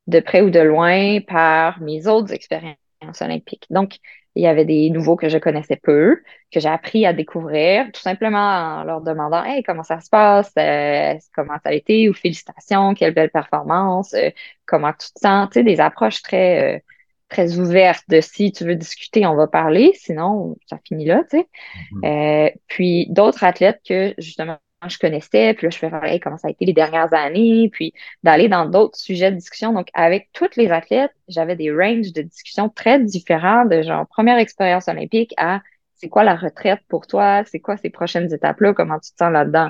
de 0.07 0.19
près 0.19 0.41
ou 0.41 0.49
de 0.49 0.59
loin, 0.59 1.19
par 1.21 1.81
mes 1.81 2.07
autres 2.07 2.33
expériences 2.33 2.77
olympiques. 3.21 3.65
Donc, 3.69 3.97
il 4.39 4.43
y 4.43 4.47
avait 4.47 4.65
des 4.65 4.89
nouveaux 4.89 5.17
que 5.17 5.27
je 5.27 5.37
connaissais 5.37 5.75
peu, 5.75 6.21
que 6.51 6.61
j'ai 6.61 6.69
appris 6.69 7.05
à 7.05 7.11
découvrir, 7.11 7.91
tout 7.91 7.99
simplement 7.99 8.79
en 8.79 8.83
leur 8.85 9.01
demandant 9.01 9.43
Hey, 9.43 9.63
comment 9.63 9.83
ça 9.83 9.99
se 9.99 10.09
passe, 10.09 10.51
euh, 10.57 11.13
comment 11.35 11.55
ça 11.61 11.69
a 11.69 11.73
été, 11.73 12.09
ou 12.09 12.13
félicitations, 12.13 12.93
quelle 12.93 13.13
belle 13.13 13.31
performance, 13.31 14.13
euh, 14.13 14.29
comment 14.65 14.93
tu 14.93 15.11
te 15.13 15.19
sens, 15.19 15.49
tu 15.49 15.55
sais, 15.55 15.63
des 15.63 15.81
approches 15.81 16.21
très, 16.21 16.77
euh, 16.77 16.79
très 17.27 17.59
ouvertes 17.59 18.05
de 18.07 18.21
si 18.21 18.53
tu 18.53 18.63
veux 18.63 18.75
discuter, 18.75 19.25
on 19.25 19.35
va 19.35 19.47
parler, 19.47 19.91
sinon 19.95 20.55
ça 20.67 20.79
finit 20.87 21.05
là, 21.05 21.23
tu 21.29 21.39
sais. 21.39 21.47
Mm-hmm. 21.91 22.53
puis 22.67 23.07
d'autres 23.09 23.43
athlètes 23.43 23.81
que 23.85 24.13
justement 24.17 24.57
je 24.87 24.97
connaissais, 24.97 25.53
puis 25.53 25.67
là, 25.67 25.69
je 25.71 25.77
fais 25.77 25.91
hey, 26.03 26.19
comment 26.19 26.37
ça 26.37 26.47
a 26.47 26.51
été 26.51 26.65
les 26.65 26.73
dernières 26.73 27.13
années, 27.13 27.69
puis 27.71 27.93
d'aller 28.23 28.47
dans 28.47 28.65
d'autres 28.65 28.97
sujets 28.97 29.31
de 29.31 29.35
discussion. 29.35 29.73
Donc, 29.73 29.89
avec 29.93 30.29
tous 30.33 30.55
les 30.55 30.71
athlètes, 30.71 31.11
j'avais 31.27 31.55
des 31.55 31.71
ranges 31.71 32.13
de 32.13 32.21
discussion 32.21 32.69
très 32.69 32.99
différents, 32.99 33.65
de 33.65 33.81
genre 33.81 34.07
première 34.07 34.37
expérience 34.37 34.87
olympique 34.87 35.33
à 35.37 35.61
c'est 35.95 36.07
quoi 36.07 36.23
la 36.23 36.35
retraite 36.35 36.79
pour 36.87 37.07
toi, 37.07 37.43
c'est 37.43 37.59
quoi 37.59 37.75
ces 37.75 37.89
prochaines 37.89 38.33
étapes-là, 38.33 38.73
comment 38.73 38.99
tu 38.99 39.11
te 39.11 39.17
sens 39.17 39.33
là-dedans? 39.33 39.69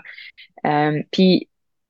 Euh, 0.65 1.01
puis, 1.11 1.49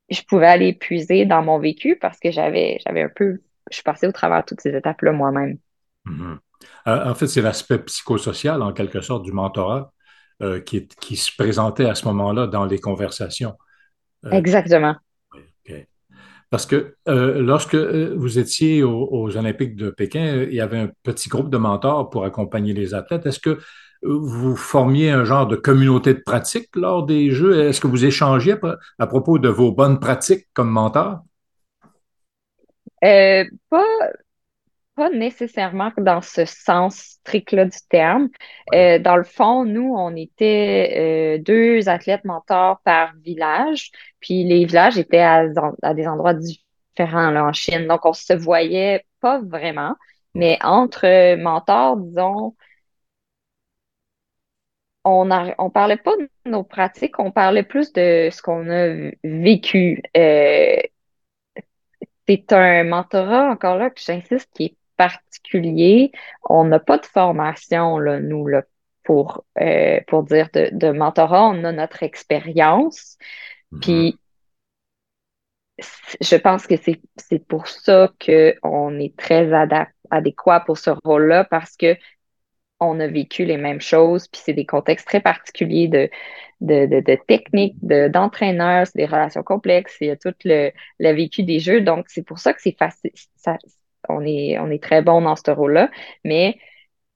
je 0.10 0.22
pouvais 0.22 0.48
aller 0.48 0.74
puiser 0.74 1.26
dans 1.26 1.44
mon 1.44 1.60
vécu 1.60 1.98
parce 2.00 2.20
que 2.20 2.32
j'avais, 2.32 2.80
j'avais 2.86 3.04
un 3.04 3.12
peu, 3.14 3.42
je 3.70 3.76
suis 3.76 3.84
passée 3.84 4.08
au 4.08 4.12
travers 4.14 4.42
de 4.42 4.46
toutes 4.46 4.62
ces 4.62 4.76
étapes-là 4.76 5.12
moi-même. 5.12 5.58
Mm-hmm. 6.06 6.38
Euh, 6.88 7.10
en 7.12 7.16
fait, 7.16 7.28
c'est 7.28 7.42
l'aspect 7.42 7.80
psychosocial, 7.80 8.62
en 8.62 8.74
quelque 8.74 9.02
sorte, 9.02 9.24
du 9.24 9.32
mentorat 9.32 9.92
euh, 10.42 10.62
qui, 10.62 10.88
qui, 10.88 11.18
se 11.18 11.36
présentait 11.38 11.84
à 11.84 11.96
ce 11.96 12.06
moment-là 12.06 12.48
dans 12.48 12.64
les 12.64 12.80
conversations. 12.80 13.56
Euh, 14.26 14.32
Exactement. 14.32 14.96
Parce 16.50 16.66
que 16.66 16.96
euh, 17.08 17.42
lorsque 17.42 17.76
vous 17.76 18.40
étiez 18.40 18.82
aux, 18.82 19.38
Olympiques 19.38 19.76
de 19.76 19.90
Pékin, 19.90 20.48
il 20.50 20.54
y 20.54 20.62
avait 20.62 20.80
un 20.80 20.90
petit 21.04 21.28
groupe 21.30 21.50
de 21.50 21.58
mentors 21.58 22.10
pour 22.10 22.24
accompagner 22.24 22.74
les 22.74 22.94
athlètes. 22.94 23.26
Est-ce 23.26 23.40
que 23.40 23.60
vous 24.02 24.56
formiez 24.56 25.12
un 25.12 25.26
genre 25.26 25.46
de 25.46 25.58
communauté 25.58 26.14
de 26.14 26.22
pratique 26.22 26.70
lors 26.76 27.06
des 27.06 27.32
Jeux? 27.32 27.68
Est-ce 27.68 27.82
que 27.82 27.88
vous 27.88 28.06
échangiez 28.06 28.56
à, 28.98 29.08
propos 29.08 29.40
de 29.40 29.50
vos 29.50 29.74
bonnes 29.74 30.00
pratiques 30.00 30.48
comme 30.54 30.70
mentor? 30.70 31.20
pas, 33.02 33.84
pas 35.00 35.10
nécessairement 35.10 35.92
dans 35.98 36.22
ce 36.22 36.44
sens 36.44 36.98
strict-là 36.98 37.66
du 37.66 37.78
terme. 37.90 38.30
Euh, 38.74 39.00
dans 39.00 39.16
le 39.16 39.24
fond, 39.24 39.64
nous, 39.64 39.94
on 39.96 40.14
était 40.16 41.38
euh, 41.40 41.42
deux 41.42 41.88
athlètes 41.88 42.26
mentors 42.26 42.82
par 42.82 43.14
village, 43.24 43.92
puis 44.20 44.44
les 44.44 44.66
villages 44.66 44.98
étaient 44.98 45.20
à, 45.22 45.46
des 45.94 46.06
endroits 46.08 46.34
différents 46.34 47.32
là, 47.32 47.46
en 47.46 47.54
Chine. 47.54 47.88
Donc, 47.88 48.06
on 48.06 48.12
se 48.14 48.34
voyait 48.34 49.06
pas 49.22 49.40
vraiment, 49.40 49.96
mais 50.34 50.58
entre 50.64 51.36
mentors, 51.38 51.96
disons, 51.98 52.56
on 55.06 55.30
on 55.58 55.70
parlait 55.70 55.98
pas 55.98 56.16
de 56.18 56.30
nos 56.46 56.64
pratiques, 56.64 57.20
on 57.20 57.32
parlait 57.32 57.64
plus 57.64 57.94
de 57.94 58.30
ce 58.32 58.42
qu'on 58.42 58.70
a 58.70 59.12
vécu. 59.24 60.02
Euh, 60.18 60.76
c'est 62.28 62.54
un 62.54 62.84
mentorat, 62.84 63.50
encore 63.50 63.78
là, 63.78 63.90
que 63.90 64.02
j'insiste, 64.02 64.50
qui 64.54 64.66
est 64.66 64.78
particulier. 65.00 66.12
On 66.44 66.66
n'a 66.66 66.80
pas 66.80 66.98
de 66.98 67.06
formation, 67.06 67.98
là, 67.98 68.20
nous, 68.20 68.46
là, 68.48 68.64
pour, 69.04 69.46
euh, 69.62 70.00
pour 70.08 70.24
dire 70.24 70.50
de, 70.54 70.70
de, 70.74 70.92
mentorat. 70.92 71.48
On 71.48 71.64
a 71.64 71.72
notre 71.72 72.04
expérience. 72.04 73.18
Mm-hmm. 73.72 73.80
Puis, 73.80 74.20
je 76.22 76.36
pense 76.36 76.68
que 76.68 76.76
c'est 76.76 77.48
pour 77.48 77.68
ça 77.68 78.12
qu'on 78.24 79.00
est 79.00 79.16
très 79.16 79.50
adéquat 80.12 80.60
pour 80.60 80.78
ce 80.78 80.92
rôle-là 81.06 81.46
parce 81.46 81.78
que 81.78 81.96
on 82.82 83.00
a 83.00 83.08
vécu 83.08 83.46
les 83.46 83.58
mêmes 83.58 83.82
choses, 83.82 84.28
puis 84.28 84.42
c'est 84.44 84.54
des 84.54 84.66
contextes 84.66 85.06
très 85.08 85.20
particuliers 85.20 85.90
de, 85.90 86.10
de, 86.62 86.86
de, 86.86 87.00
de 87.02 87.18
techniques, 87.28 87.76
d'entraîneurs, 87.82 88.88
c'est 88.88 88.98
des 88.98 89.06
relations 89.06 89.44
complexes, 89.44 89.98
il 90.02 90.08
y 90.08 90.12
a 90.12 90.16
tout 90.16 90.34
le, 90.46 90.72
le 91.00 91.12
vécu 91.12 91.44
des 91.44 91.60
jeux. 91.60 91.82
Donc, 91.82 92.06
c'est 92.08 92.24
pour 92.24 92.40
ça 92.40 92.54
que 92.54 92.62
c'est 92.62 92.78
facile, 92.78 93.12
ça, 93.36 93.58
on 94.10 94.22
est, 94.26 94.58
on 94.60 94.70
est 94.70 94.84
très 94.84 95.02
bon 95.02 95.22
dans 95.22 95.36
ce 95.36 95.52
rôle-là, 95.52 95.90
mais 96.24 96.58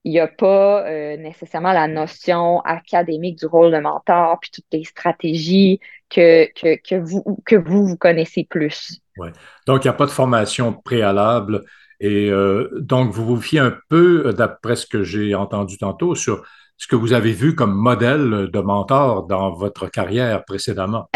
il 0.06 0.12
n'y 0.12 0.20
a 0.20 0.28
pas 0.28 0.86
euh, 0.86 1.16
nécessairement 1.18 1.72
la 1.72 1.88
notion 1.88 2.60
académique 2.62 3.40
du 3.40 3.46
rôle 3.46 3.72
de 3.72 3.80
mentor, 3.80 4.38
puis 4.42 4.52
toutes 4.52 4.66
les 4.72 4.84
stratégies 4.84 5.80
que, 6.10 6.46
que, 6.54 6.96
vous, 6.96 7.24
que 7.46 7.56
vous, 7.56 7.88
vous 7.88 7.98
connaissez 7.98 8.46
plus. 8.50 9.00
Ouais. 9.18 9.32
Donc, 9.66 9.84
il 9.84 9.88
n'y 9.88 9.94
a 9.94 9.98
pas 9.98 10.06
de 10.06 10.12
formation 10.12 10.74
préalable. 10.74 11.64
Et 12.00 12.30
euh, 12.30 12.70
donc, 12.82 13.12
vous 13.12 13.26
vous 13.26 13.42
fiez 13.42 13.60
un 13.60 13.78
peu, 13.90 14.34
d'après 14.34 14.76
ce 14.76 14.86
que 14.86 15.04
j'ai 15.04 15.36
entendu 15.36 15.78
tantôt, 15.78 16.16
sur 16.16 16.44
ce 16.76 16.88
que 16.88 16.98
vous 16.98 17.14
avez 17.14 17.32
vu 17.32 17.56
comme 17.56 17.74
modèle 17.74 18.50
de 18.52 18.60
mentor 18.60 19.26
dans 19.26 19.52
votre 19.52 19.88
carrière 19.88 20.44
précédemment. 20.44 21.10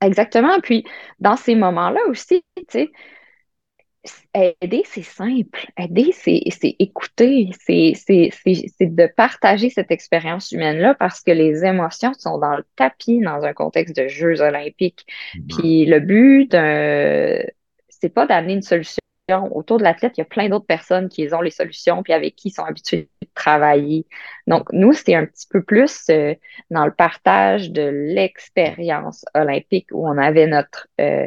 Exactement. 0.00 0.58
Puis, 0.60 0.84
dans 1.20 1.36
ces 1.36 1.54
moments-là 1.54 2.00
aussi, 2.08 2.42
tu 2.56 2.64
sais, 2.68 2.90
aider, 4.36 4.82
c'est 4.84 5.02
simple. 5.02 5.66
Aider, 5.78 6.12
c'est 6.12 6.76
écouter, 6.78 7.50
c'est 7.66 7.92
de 8.80 9.06
partager 9.16 9.70
cette 9.70 9.90
expérience 9.90 10.52
humaine-là 10.52 10.94
parce 10.94 11.20
que 11.22 11.30
les 11.30 11.64
émotions 11.64 12.12
sont 12.18 12.38
dans 12.38 12.56
le 12.56 12.64
tapis 12.76 13.20
dans 13.20 13.44
un 13.44 13.52
contexte 13.52 13.96
de 13.96 14.08
Jeux 14.08 14.40
olympiques. 14.40 15.06
Mm-hmm. 15.34 15.56
Puis 15.56 15.86
le 15.86 16.00
but, 16.00 16.52
c'est 17.88 18.10
pas 18.10 18.26
d'amener 18.26 18.54
une 18.54 18.62
solution. 18.62 18.98
Autour 19.50 19.78
de 19.78 19.82
l'athlète, 19.82 20.12
il 20.16 20.20
y 20.20 20.22
a 20.22 20.26
plein 20.26 20.48
d'autres 20.48 20.66
personnes 20.66 21.08
qui 21.08 21.28
ont 21.34 21.40
les 21.40 21.50
solutions 21.50 22.04
puis 22.04 22.12
avec 22.12 22.36
qui 22.36 22.48
ils 22.48 22.52
sont 22.52 22.62
habitués 22.62 23.08
de 23.20 23.28
travailler. 23.34 24.06
Donc, 24.46 24.72
nous, 24.72 24.92
c'était 24.92 25.16
un 25.16 25.26
petit 25.26 25.48
peu 25.50 25.64
plus 25.64 26.08
euh, 26.10 26.34
dans 26.70 26.86
le 26.86 26.92
partage 26.92 27.72
de 27.72 27.82
l'expérience 27.82 29.24
olympique 29.34 29.88
où 29.90 30.06
on 30.06 30.16
avait 30.16 30.46
notre, 30.46 30.86
euh, 31.00 31.26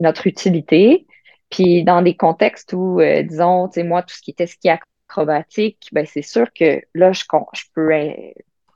notre 0.00 0.28
utilité, 0.28 1.06
puis 1.50 1.84
dans 1.84 2.02
des 2.02 2.16
contextes 2.16 2.72
où, 2.72 3.00
euh, 3.00 3.22
disons, 3.22 3.68
tu 3.68 3.80
sais, 3.80 3.82
moi, 3.84 4.02
tout 4.02 4.14
ce 4.14 4.20
qui 4.20 4.32
était 4.32 4.46
ski 4.46 4.68
acrobatique, 4.68 5.88
ben 5.92 6.06
c'est 6.06 6.22
sûr 6.22 6.48
que 6.52 6.82
là, 6.94 7.12
je, 7.12 7.22
je 7.22 7.62
peux 7.74 7.90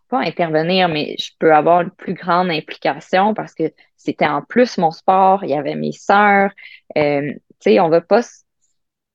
pas 0.09 0.21
intervenir, 0.21 0.89
mais 0.89 1.17
je 1.19 1.31
peux 1.39 1.55
avoir 1.55 1.83
une 1.83 1.91
plus 1.91 2.15
grande 2.15 2.51
implication 2.51 3.35
parce 3.35 3.55
que 3.55 3.73
c'était 3.97 4.27
en 4.27 4.43
plus 4.43 4.79
mon 4.79 4.91
sport, 4.91 5.45
il 5.45 5.51
y 5.51 5.55
avait 5.55 5.75
mes 5.75 5.93
sœurs. 5.93 6.51
Euh, 6.97 7.33
tu 7.33 7.41
sais, 7.61 7.81
on 7.81 7.89
va 7.89 8.01
pas, 8.01 8.23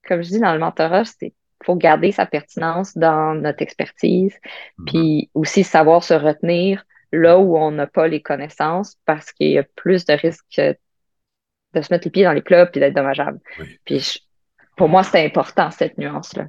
comme 0.08 0.22
je 0.22 0.30
dis 0.30 0.40
dans 0.40 0.54
le 0.54 0.60
mentorat, 0.60 1.06
c'est 1.06 1.34
faut 1.64 1.76
garder 1.76 2.12
sa 2.12 2.26
pertinence 2.26 2.96
dans 2.96 3.34
notre 3.34 3.62
expertise, 3.62 4.34
mm-hmm. 4.34 4.86
puis 4.86 5.30
aussi 5.34 5.64
savoir 5.64 6.04
se 6.04 6.14
retenir 6.14 6.86
là 7.12 7.40
où 7.40 7.58
on 7.58 7.72
n'a 7.72 7.88
pas 7.88 8.08
les 8.08 8.22
connaissances 8.22 8.98
parce 9.06 9.32
qu'il 9.32 9.52
y 9.52 9.58
a 9.58 9.64
plus 9.76 10.06
de 10.06 10.14
risques 10.14 10.62
de 11.76 11.82
se 11.82 11.94
mettre 11.94 12.06
les 12.06 12.12
pieds 12.12 12.24
dans 12.24 12.34
les 12.34 12.42
clubs 12.42 12.70
et 12.74 12.80
d'être 12.80 12.96
dommageable. 12.96 13.40
Puis 13.86 14.22
pour 14.78 14.90
moi, 14.90 15.04
c'est 15.04 15.26
important, 15.26 15.72
cette 15.72 15.98
nuance-là. 15.98 16.46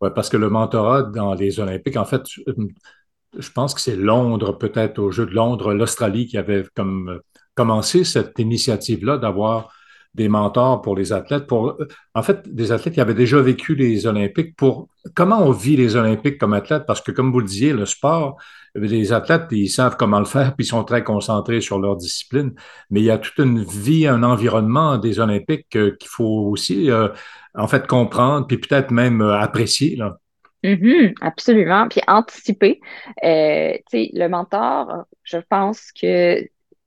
Oui, 0.00 0.10
parce 0.14 0.28
que 0.28 0.36
le 0.36 0.50
mentorat 0.50 1.02
dans 1.02 1.34
les 1.34 1.60
Olympiques, 1.60 1.96
en 1.96 2.04
fait, 2.04 2.22
je 2.26 3.50
pense 3.50 3.74
que 3.74 3.80
c'est 3.80 3.96
Londres, 3.96 4.52
peut-être 4.52 4.98
au 4.98 5.10
Jeu 5.10 5.26
de 5.26 5.32
Londres, 5.32 5.72
l'Australie 5.72 6.26
qui 6.26 6.38
avait 6.38 6.64
comme 6.74 7.20
commencé 7.54 8.04
cette 8.04 8.38
initiative-là 8.38 9.18
d'avoir 9.18 9.72
des 10.14 10.28
mentors 10.28 10.82
pour 10.82 10.96
les 10.96 11.12
athlètes, 11.12 11.46
pour, 11.46 11.78
en 12.14 12.22
fait, 12.22 12.48
des 12.52 12.72
athlètes 12.72 12.94
qui 12.94 13.00
avaient 13.00 13.14
déjà 13.14 13.40
vécu 13.40 13.74
les 13.74 14.06
Olympiques, 14.06 14.56
pour 14.56 14.88
comment 15.14 15.42
on 15.42 15.52
vit 15.52 15.76
les 15.76 15.96
Olympiques 15.96 16.38
comme 16.38 16.52
athlète, 16.52 16.84
parce 16.86 17.00
que 17.00 17.12
comme 17.12 17.32
vous 17.32 17.40
le 17.40 17.46
disiez, 17.46 17.72
le 17.72 17.86
sport, 17.86 18.36
les 18.74 19.12
athlètes, 19.12 19.46
ils 19.50 19.68
savent 19.68 19.96
comment 19.96 20.18
le 20.18 20.24
faire, 20.24 20.54
puis 20.56 20.64
ils 20.64 20.68
sont 20.68 20.84
très 20.84 21.02
concentrés 21.02 21.60
sur 21.60 21.78
leur 21.78 21.96
discipline, 21.96 22.52
mais 22.90 23.00
il 23.00 23.06
y 23.06 23.10
a 23.10 23.18
toute 23.18 23.38
une 23.38 23.62
vie, 23.62 24.06
un 24.06 24.22
environnement 24.22 24.98
des 24.98 25.18
Olympiques 25.18 25.76
euh, 25.76 25.96
qu'il 25.98 26.08
faut 26.08 26.48
aussi, 26.50 26.90
euh, 26.90 27.08
en 27.54 27.66
fait, 27.66 27.86
comprendre, 27.86 28.46
puis 28.46 28.58
peut-être 28.58 28.90
même 28.90 29.22
euh, 29.22 29.38
apprécier. 29.38 29.96
Là. 29.96 30.18
Mm-hmm, 30.64 31.14
absolument. 31.20 31.88
Puis 31.88 32.00
anticiper. 32.06 32.80
Euh, 33.24 33.76
le 33.92 34.28
mentor, 34.28 35.06
je 35.24 35.38
pense 35.38 35.90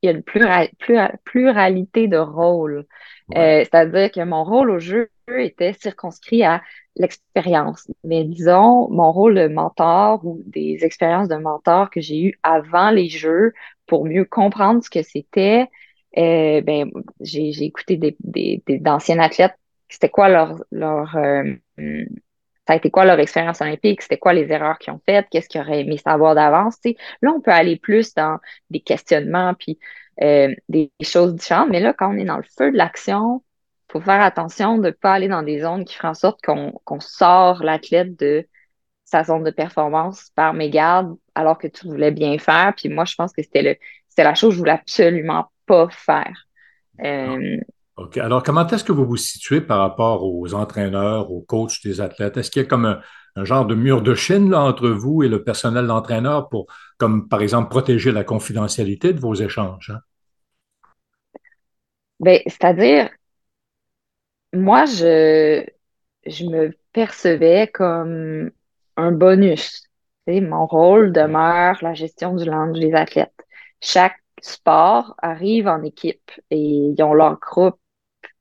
qu'il 0.01 0.09
y 0.09 0.13
a 0.13 0.15
une 0.15 1.17
pluralité 1.23 2.07
de 2.07 2.17
rôles. 2.17 2.85
Euh, 3.35 3.63
c'est-à-dire 3.63 4.11
que 4.11 4.23
mon 4.23 4.43
rôle 4.43 4.71
au 4.71 4.79
jeu 4.79 5.09
était 5.37 5.73
circonscrit 5.73 6.43
à 6.43 6.61
l'expérience. 6.95 7.91
Mais 8.03 8.23
disons, 8.23 8.89
mon 8.89 9.11
rôle 9.11 9.35
de 9.35 9.47
mentor 9.47 10.25
ou 10.25 10.41
des 10.45 10.79
expériences 10.83 11.27
de 11.27 11.35
mentor 11.35 11.89
que 11.89 12.01
j'ai 12.01 12.21
eues 12.21 12.39
avant 12.43 12.91
les 12.91 13.09
jeux 13.09 13.53
pour 13.87 14.05
mieux 14.05 14.25
comprendre 14.25 14.83
ce 14.83 14.89
que 14.89 15.01
c'était, 15.01 15.67
euh, 16.17 16.61
ben, 16.61 16.89
j'ai 17.19 17.49
écouté 17.63 17.97
des, 17.97 18.15
des, 18.19 18.61
athlètes, 18.85 19.55
c'était 19.89 20.09
quoi 20.09 20.29
leur, 20.29 20.63
leur 20.71 21.15
ça 22.67 22.73
a 22.73 22.75
été 22.75 22.89
quoi 22.89 23.05
leur 23.05 23.19
expérience 23.19 23.61
olympique, 23.61 24.01
c'était 24.01 24.17
quoi 24.17 24.33
les 24.33 24.51
erreurs 24.51 24.79
qu'ils 24.79 24.93
ont 24.93 25.01
faites, 25.05 25.27
qu'est-ce 25.29 25.47
qu'ils 25.49 25.61
auraient 25.61 25.81
aimé 25.81 25.97
savoir 25.97 26.35
d'avance. 26.35 26.77
Là, 27.21 27.31
on 27.31 27.41
peut 27.41 27.51
aller 27.51 27.77
plus 27.77 28.13
dans 28.13 28.39
des 28.69 28.79
questionnements 28.79 29.53
puis 29.53 29.79
euh, 30.21 30.53
des 30.69 30.91
choses 31.01 31.35
différentes, 31.35 31.69
mais 31.69 31.79
là, 31.79 31.93
quand 31.93 32.13
on 32.13 32.17
est 32.17 32.25
dans 32.25 32.37
le 32.37 32.45
feu 32.57 32.71
de 32.71 32.77
l'action, 32.77 33.43
il 33.89 33.93
faut 33.93 34.01
faire 34.01 34.21
attention 34.21 34.77
de 34.77 34.87
ne 34.87 34.91
pas 34.91 35.13
aller 35.13 35.27
dans 35.27 35.43
des 35.43 35.61
zones 35.61 35.85
qui 35.85 35.95
font 35.95 36.09
en 36.09 36.13
sorte 36.13 36.41
qu'on 36.41 36.99
sort 36.99 37.63
l'athlète 37.63 38.17
de 38.19 38.47
sa 39.03 39.23
zone 39.23 39.43
de 39.43 39.51
performance 39.51 40.31
par 40.35 40.53
mégarde 40.53 41.15
alors 41.35 41.57
que 41.57 41.67
tu 41.67 41.87
voulais 41.87 42.11
bien 42.11 42.37
faire. 42.39 42.73
Puis 42.75 42.89
moi, 42.89 43.05
je 43.05 43.15
pense 43.15 43.31
que 43.31 43.43
c'était 43.43 43.61
le 43.61 43.75
c'était 44.09 44.23
la 44.23 44.35
chose 44.35 44.51
que 44.51 44.55
je 44.55 44.59
voulais 44.59 44.71
absolument 44.71 45.51
pas 45.65 45.89
faire. 45.89 46.47
Euh, 47.01 47.59
OK. 47.97 48.17
Alors, 48.17 48.43
comment 48.43 48.67
est-ce 48.67 48.83
que 48.83 48.91
vous 48.91 49.05
vous 49.05 49.17
situez 49.17 49.61
par 49.61 49.79
rapport 49.79 50.23
aux 50.23 50.53
entraîneurs, 50.53 51.31
aux 51.31 51.41
coachs 51.41 51.81
des 51.83 52.01
athlètes? 52.01 52.35
Est-ce 52.35 52.51
qu'il 52.51 52.61
y 52.61 52.65
a 52.65 52.67
comme 52.67 52.85
un, 52.85 53.45
genre 53.45 53.65
de 53.65 53.75
mur 53.75 54.01
de 54.01 54.15
Chine 54.15 54.53
entre 54.53 54.89
vous 54.89 55.23
et 55.23 55.29
le 55.29 55.43
personnel 55.43 55.87
d'entraîneur 55.87 56.49
pour, 56.49 56.67
comme 56.97 57.29
par 57.29 57.41
exemple, 57.41 57.69
protéger 57.69 58.11
la 58.11 58.25
confidentialité 58.25 59.13
de 59.13 59.19
vos 59.19 59.33
échanges? 59.33 59.91
Hein? 59.91 59.99
Ben, 62.19 62.41
c'est-à-dire, 62.47 63.09
moi, 64.53 64.85
je, 64.85 65.65
je 66.25 66.45
me 66.45 66.71
percevais 66.91 67.69
comme 67.73 68.51
un 68.97 69.11
bonus. 69.11 69.83
mon 70.27 70.65
rôle 70.65 71.13
demeure 71.13 71.77
la 71.81 71.93
gestion 71.93 72.35
du 72.35 72.45
lunch 72.45 72.77
des 72.77 72.93
athlètes. 72.93 73.45
Chaque 73.81 74.17
sport 74.41 75.15
arrive 75.21 75.67
en 75.67 75.81
équipe 75.83 76.31
et 76.51 76.59
ils 76.59 77.01
ont 77.03 77.13
leur 77.13 77.39
groupe 77.39 77.79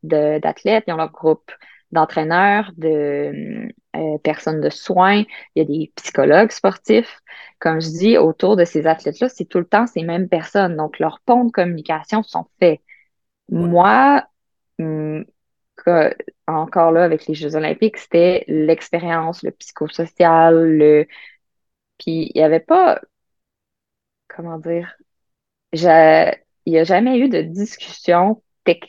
d'athlètes, 0.05 0.85
ils 0.87 0.93
ont 0.93 0.97
leur 0.97 1.13
groupe 1.13 1.51
d'entraîneurs, 1.93 2.73
de 2.77 3.71
euh, 3.97 4.19
personnes 4.19 4.61
de 4.61 4.71
soins, 4.71 5.25
il 5.55 5.59
y 5.59 5.61
a 5.61 5.65
des 5.65 5.93
psychologues 5.97 6.51
sportifs. 6.51 7.21
Comme 7.61 7.81
je 7.81 7.89
dis, 7.89 8.19
autour 8.19 8.57
de 8.57 8.65
ces 8.65 8.87
athlètes-là, 8.87 9.29
c'est 9.29 9.45
tout 9.47 9.59
le 9.59 9.65
temps 9.67 9.87
ces 9.87 10.03
mêmes 10.03 10.29
personnes. 10.29 10.77
Donc, 10.77 10.99
leurs 10.99 11.21
ponts 11.21 11.45
de 11.45 11.53
communication 11.53 12.23
sont 12.23 12.47
faits. 12.61 12.81
Moi, 13.49 14.25
hum, 14.79 15.25
encore 16.47 16.93
là, 16.93 17.05
avec 17.05 17.27
les 17.27 17.35
Jeux 17.35 17.57
olympiques, 17.57 17.99
c'était 17.99 18.45
l'expérience, 18.49 19.43
le 19.43 19.51
psychosocial, 19.53 20.55
le... 20.77 21.07
Puis, 21.99 22.31
il 22.35 22.39
n'y 22.39 22.43
avait 22.43 22.61
pas, 22.61 23.01
comment 24.29 24.59
dire, 24.59 24.97
il 25.73 25.81
n'y 26.67 26.79
a 26.79 26.85
jamais 26.85 27.19
eu 27.19 27.29
de 27.29 27.43
discussion 27.43 28.43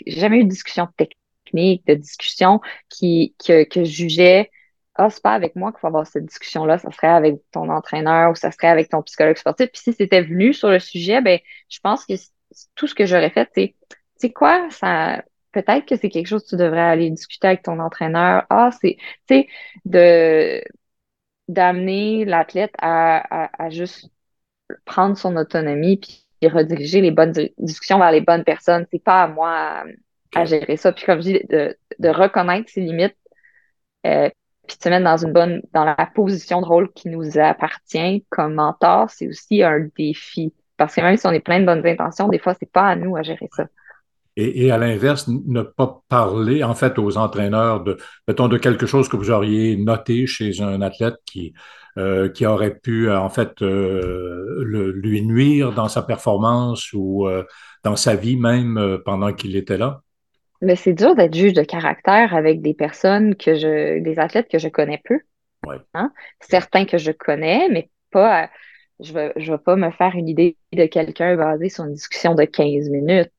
jamais 0.08 0.40
eu 0.40 0.44
de 0.44 0.50
discussion 0.50 0.88
technique, 0.98 1.86
de 1.88 1.96
discussion 1.96 2.62
qui, 2.90 3.36
que, 3.46 3.64
que 3.64 3.84
je 3.84 3.92
jugeais 3.92 4.50
ah, 4.96 5.10
c'est 5.10 5.22
pas 5.22 5.34
avec 5.34 5.56
moi 5.56 5.72
qu'il 5.72 5.80
faut 5.82 5.88
avoir 5.88 6.08
cette 6.08 6.26
discussion-là, 6.26 6.78
ça 6.78 6.90
serait 6.92 7.08
avec 7.08 7.36
ton 7.52 7.70
entraîneur 7.70 8.32
ou 8.32 8.36
ça 8.36 8.52
serait 8.52 8.68
avec 8.70 8.90
ton 8.90 9.02
psychologue 9.04 9.38
sportif. 9.38 9.70
Puis 9.72 9.82
si 9.82 9.94
c'était 9.94 10.22
venu 10.22 10.54
sur 10.54 10.70
le 10.70 10.80
sujet, 10.80 11.22
ben, 11.22 11.40
je 11.70 11.80
pense 11.82 12.06
que 12.06 12.14
tout 12.76 12.88
ce 12.88 12.96
que 12.96 13.06
j'aurais 13.06 13.30
fait, 13.30 13.50
c'est, 13.54 13.76
c'est 14.16 14.32
quoi, 14.32 14.70
ça, 14.72 15.24
peut-être 15.52 15.86
que 15.86 15.98
c'est 15.98 16.10
quelque 16.10 16.28
chose 16.28 16.44
que 16.44 16.50
tu 16.50 16.56
devrais 16.58 16.80
aller 16.82 17.10
discuter 17.10 17.48
avec 17.48 17.64
ton 17.64 17.80
entraîneur. 17.80 18.46
Ah, 18.50 18.70
c'est, 18.82 18.98
tu 19.28 19.36
sais, 19.36 19.48
de, 19.86 20.64
d'amener 21.50 22.26
l'athlète 22.26 22.74
à, 22.80 23.46
à, 23.46 23.66
à, 23.66 23.70
juste 23.70 24.10
prendre 24.86 25.18
son 25.18 25.36
autonomie 25.38 25.98
puis 25.98 26.25
rediriger 26.44 27.02
les 27.02 27.12
bonnes 27.12 27.34
discussions 27.58 28.00
vers 28.00 28.12
les 28.12 28.22
bonnes 28.22 28.44
personnes. 28.44 28.86
C'est 28.92 29.04
pas 29.04 29.24
à 29.24 29.28
moi 29.28 29.84
à, 30.36 30.46
gérer 30.46 30.78
ça. 30.78 30.92
Puis 30.92 31.06
comme 31.06 31.22
je 31.22 31.24
dis, 31.24 31.42
de, 31.50 32.10
reconnaître 32.10 32.70
ses 32.70 32.82
limites, 32.82 33.16
euh, 34.06 34.30
puis 34.68 34.78
de 34.78 34.84
se 34.84 34.90
mettre 34.90 35.04
dans 35.06 35.18
une 35.18 35.34
bonne, 35.34 35.62
dans 35.74 35.86
la 35.86 36.10
position 36.14 36.62
de 36.62 36.66
rôle 36.66 36.92
qui 36.94 37.10
nous 37.10 37.38
appartient 37.38 38.26
comme 38.30 38.56
mentor, 38.56 39.10
c'est 39.10 39.28
aussi 39.28 39.64
un 39.64 39.88
défi. 39.98 40.54
Parce 40.78 40.96
que 40.96 41.02
même 41.02 41.18
si 41.18 41.26
on 41.28 41.32
est 41.32 41.40
plein 41.40 41.60
de 41.60 41.66
bonnes 41.66 41.86
intentions, 41.86 42.28
des 42.28 42.40
fois, 42.40 42.54
c'est 42.60 42.72
pas 42.72 42.88
à 42.88 42.96
nous 42.96 43.16
à 43.16 43.24
gérer 43.24 43.48
ça. 43.56 43.68
Et, 44.38 44.70
à 44.70 44.78
l'inverse, 44.78 45.30
ne 45.30 45.62
pas 45.62 46.02
parler, 46.10 46.64
en 46.64 46.74
fait, 46.76 47.00
aux 47.00 47.18
entraîneurs 47.18 47.84
de, 47.84 47.98
mettons, 48.28 48.50
de 48.50 48.58
quelque 48.58 48.86
chose 48.86 49.08
que 49.08 49.16
vous 49.16 49.32
auriez 49.32 49.78
noté 49.78 50.28
chez 50.28 50.62
un 50.62 50.82
athlète 50.82 51.16
qui, 51.26 51.54
euh, 51.98 52.28
qui 52.28 52.46
aurait 52.46 52.76
pu, 52.76 53.10
en 53.10 53.30
fait, 53.30 53.62
euh, 53.62 54.62
le, 54.66 54.92
lui 54.92 55.22
nuire 55.22 55.72
dans 55.72 55.88
sa 55.88 56.02
performance 56.02 56.92
ou 56.92 57.26
euh, 57.26 57.46
dans 57.86 57.96
sa 57.96 58.16
vie 58.16 58.36
même 58.36 59.00
pendant 59.06 59.32
qu'il 59.32 59.56
était 59.56 59.78
là? 59.78 60.02
Mais 60.62 60.76
c'est 60.76 60.94
dur 60.94 61.16
d'être 61.16 61.34
juge 61.34 61.54
de 61.54 61.64
caractère 61.64 62.36
avec 62.36 62.62
des 62.62 62.74
personnes 62.74 63.36
que 63.36 63.56
je, 63.56 64.00
des 64.00 64.20
athlètes 64.20 64.50
que 64.50 64.60
je 64.60 64.68
connais 64.68 65.02
peu. 65.06 65.20
Hein? 65.94 66.12
Certains 66.42 66.86
que 66.86 66.98
je 66.98 67.12
connais, 67.12 67.70
mais 67.70 67.90
pas, 68.12 68.50
je 69.00 69.14
ne 69.14 69.52
vais, 69.52 69.58
pas 69.58 69.76
me 69.78 69.92
faire 69.92 70.16
une 70.16 70.28
idée 70.28 70.58
de 70.74 70.86
quelqu'un 70.86 71.36
basé 71.38 71.70
sur 71.70 71.86
une 71.86 71.94
discussion 71.94 72.36
de 72.36 72.44
15 72.44 72.90
minutes, 72.90 73.32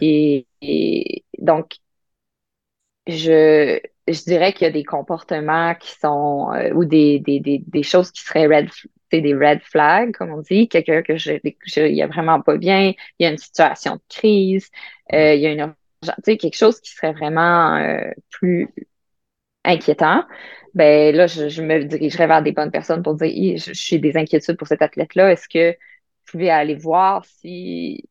Et, 0.00 0.46
donc, 1.38 1.76
je, 3.06 3.80
je 4.08 4.24
dirais 4.24 4.52
qu'il 4.52 4.64
y 4.66 4.68
a 4.68 4.72
des 4.72 4.84
comportements 4.84 5.74
qui 5.74 5.92
sont 5.98 6.52
euh, 6.52 6.72
ou 6.72 6.84
des, 6.84 7.18
des, 7.20 7.40
des, 7.40 7.62
des, 7.66 7.82
choses 7.82 8.10
qui 8.10 8.22
seraient 8.22 8.46
red, 8.46 8.68
des 9.12 9.34
red 9.34 9.60
flags, 9.62 10.12
comme 10.12 10.32
on 10.32 10.40
dit, 10.40 10.68
quelqu'un 10.68 11.02
que 11.02 11.16
je, 11.16 11.32
il 11.76 12.02
a 12.02 12.06
vraiment 12.06 12.40
pas 12.40 12.56
bien, 12.56 12.92
il 13.18 13.24
y 13.24 13.26
a 13.26 13.30
une 13.30 13.38
situation 13.38 13.96
de 13.96 14.02
crise, 14.08 14.70
euh, 15.12 15.34
il 15.34 15.40
y 15.40 15.46
a 15.46 15.52
une 15.52 15.74
quelque 16.24 16.54
chose 16.56 16.80
qui 16.80 16.90
serait 16.90 17.12
vraiment 17.12 17.76
euh, 17.76 18.10
plus 18.30 18.68
inquiétant. 19.64 20.24
Ben 20.74 21.14
là, 21.14 21.26
je, 21.26 21.48
je, 21.48 21.62
me 21.62 21.84
dirigerais 21.84 22.26
vers 22.26 22.42
des 22.42 22.52
bonnes 22.52 22.70
personnes 22.70 23.02
pour 23.02 23.14
dire, 23.14 23.56
je, 23.58 23.72
suis 23.72 24.00
des 24.00 24.16
inquiétudes 24.16 24.56
pour 24.56 24.68
cet 24.68 24.82
athlète-là. 24.82 25.32
Est-ce 25.32 25.48
que 25.48 25.72
vous 25.72 26.32
pouvez 26.32 26.50
aller 26.50 26.74
voir 26.74 27.24
si 27.24 28.04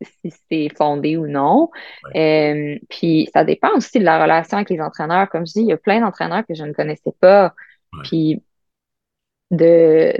si 0.00 0.32
c'est 0.50 0.68
fondé 0.76 1.16
ou 1.16 1.26
non. 1.26 1.70
Euh, 2.14 2.78
puis 2.90 3.28
ça 3.32 3.44
dépend 3.44 3.74
aussi 3.76 3.98
de 3.98 4.04
la 4.04 4.22
relation 4.22 4.58
avec 4.58 4.70
les 4.70 4.80
entraîneurs. 4.80 5.28
Comme 5.28 5.46
je 5.46 5.52
dis, 5.52 5.60
il 5.60 5.68
y 5.68 5.72
a 5.72 5.76
plein 5.76 6.00
d'entraîneurs 6.00 6.44
que 6.46 6.54
je 6.54 6.64
ne 6.64 6.72
connaissais 6.72 7.14
pas. 7.20 7.54
Puis 8.02 8.42
de, 9.50 10.14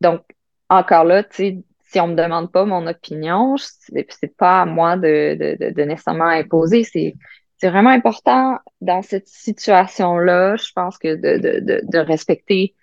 donc 0.00 0.22
encore 0.68 1.04
là, 1.04 1.22
tu 1.22 1.36
sais, 1.36 1.58
si 1.84 2.00
on 2.00 2.08
me 2.08 2.14
demande 2.14 2.50
pas 2.50 2.64
mon 2.64 2.86
opinion, 2.86 3.56
c'est 3.56 4.36
pas 4.36 4.62
à 4.62 4.66
moi 4.66 4.96
de, 4.96 5.56
de, 5.58 5.70
de 5.70 5.82
nécessairement 5.82 6.24
imposer. 6.24 6.82
C'est 6.84 7.14
vraiment 7.62 7.90
important 7.90 8.58
dans 8.80 9.02
cette 9.02 9.28
situation-là, 9.28 10.56
je 10.56 10.72
pense 10.74 10.98
que 10.98 11.14
de, 11.14 11.38
de, 11.38 11.80
de 11.84 11.98
respecter 11.98 12.74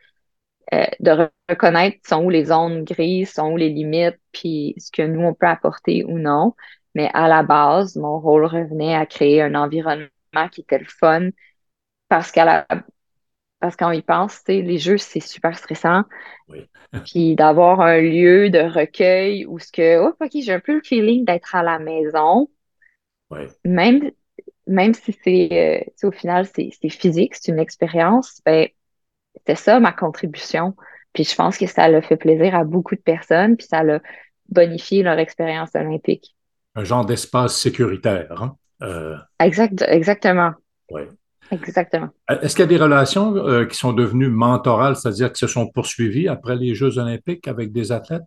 euh, 0.73 0.86
de 0.99 1.30
reconnaître 1.49 1.97
sont 2.08 2.23
où 2.23 2.30
les 2.30 2.45
zones 2.45 2.84
grises, 2.84 3.34
sont 3.34 3.52
où 3.52 3.58
les 3.58 3.69
limites, 3.69 4.19
puis 4.32 4.76
ce 4.78 4.91
que 4.91 5.02
nous, 5.02 5.21
on 5.21 5.34
peut 5.34 5.47
apporter 5.47 6.04
ou 6.06 6.19
non. 6.19 6.54
Mais 6.95 7.10
à 7.13 7.28
la 7.28 7.43
base, 7.43 7.95
mon 7.95 8.19
rôle 8.19 8.45
revenait 8.45 8.95
à 8.95 9.06
créer 9.06 9.41
un 9.41 9.56
environnement 9.56 10.10
qui 10.52 10.62
était 10.62 10.80
le 10.80 10.86
fun 10.86 11.30
parce 12.08 12.32
qu'à 12.32 12.45
la 12.45 12.67
parce 13.60 13.78
qu'on 13.78 13.91
y 13.91 14.02
pense, 14.02 14.41
les 14.49 14.78
jeux, 14.78 14.97
c'est 14.97 15.21
super 15.21 15.58
stressant. 15.58 16.04
puis 17.06 17.34
d'avoir 17.36 17.80
un 17.80 18.02
lieu 18.02 18.49
de 18.49 18.60
recueil 18.60 19.45
où 19.45 19.58
ce 19.58 19.71
que, 19.71 19.99
oh, 19.99 20.13
OK, 20.19 20.32
j'ai 20.34 20.52
un 20.52 20.60
peu 20.60 20.76
le 20.76 20.82
feeling 20.84 21.23
d'être 21.23 21.56
à 21.56 21.63
la 21.63 21.80
maison. 21.80 22.49
Même, 23.63 24.12
même 24.67 24.93
si 24.93 25.17
c'est, 25.23 25.86
euh, 26.04 26.08
au 26.08 26.12
final, 26.12 26.45
c'est 26.45 26.71
physique, 26.89 27.36
c'est 27.36 27.54
une 27.54 27.60
expérience, 27.60 28.41
ben, 28.45 28.67
c'était 29.36 29.56
ça 29.56 29.80
ma 29.80 29.91
contribution. 29.91 30.76
Puis 31.13 31.24
je 31.24 31.36
pense 31.36 31.58
que 31.58 31.67
ça 31.67 31.88
l'a 31.88 32.02
fait 32.02 32.17
plaisir 32.17 32.56
à 32.56 32.63
beaucoup 32.63 32.96
de 32.96 33.02
personnes, 33.02 33.56
puis 33.56 33.67
ça 33.67 33.84
l'a 33.84 34.02
bonifié 34.50 35.04
leur 35.04 35.19
expérience 35.19 35.69
olympique. 35.76 36.36
un 36.76 36.84
genre 36.84 37.06
d'espace 37.06 37.56
sécuritaire. 37.56 38.41
Hein? 38.41 38.56
Euh, 38.82 39.15
exact, 39.39 39.84
exactement. 39.88 40.52
Oui. 40.91 41.02
Exactement. 41.52 42.10
Est-ce 42.30 42.56
qu'il 42.56 42.63
y 42.63 42.63
a 42.63 42.67
des 42.67 42.78
relations 42.78 43.36
euh, 43.36 43.65
qui 43.65 43.78
sont 43.78 43.93
devenues 43.93 44.30
mentorales, 44.30 44.96
c'est-à-dire 44.96 45.32
qui 45.32 45.39
se 45.39 45.48
sont 45.48 45.67
poursuivies 45.67 46.28
après 46.28 46.56
les 46.56 46.74
Jeux 46.74 46.98
olympiques 46.98 47.48
avec 47.48 47.72
des 47.72 47.91
athlètes? 47.91 48.24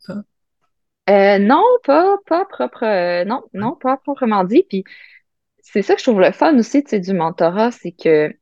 Euh, 1.09 1.39
non, 1.39 1.63
pas, 1.83 2.19
pas 2.27 2.45
propre, 2.45 3.25
non, 3.25 3.43
non, 3.53 3.75
pas 3.75 3.97
proprement 3.97 4.45
dit. 4.45 4.65
Puis 4.69 4.85
c'est 5.61 5.83
ça 5.83 5.95
que 5.95 6.01
je 6.01 6.05
trouve 6.05 6.21
le 6.21 6.31
fun 6.31 6.57
aussi 6.59 6.83
du 6.83 7.15
mentorat, 7.15 7.73
c'est 7.73 7.93
que 7.93 8.33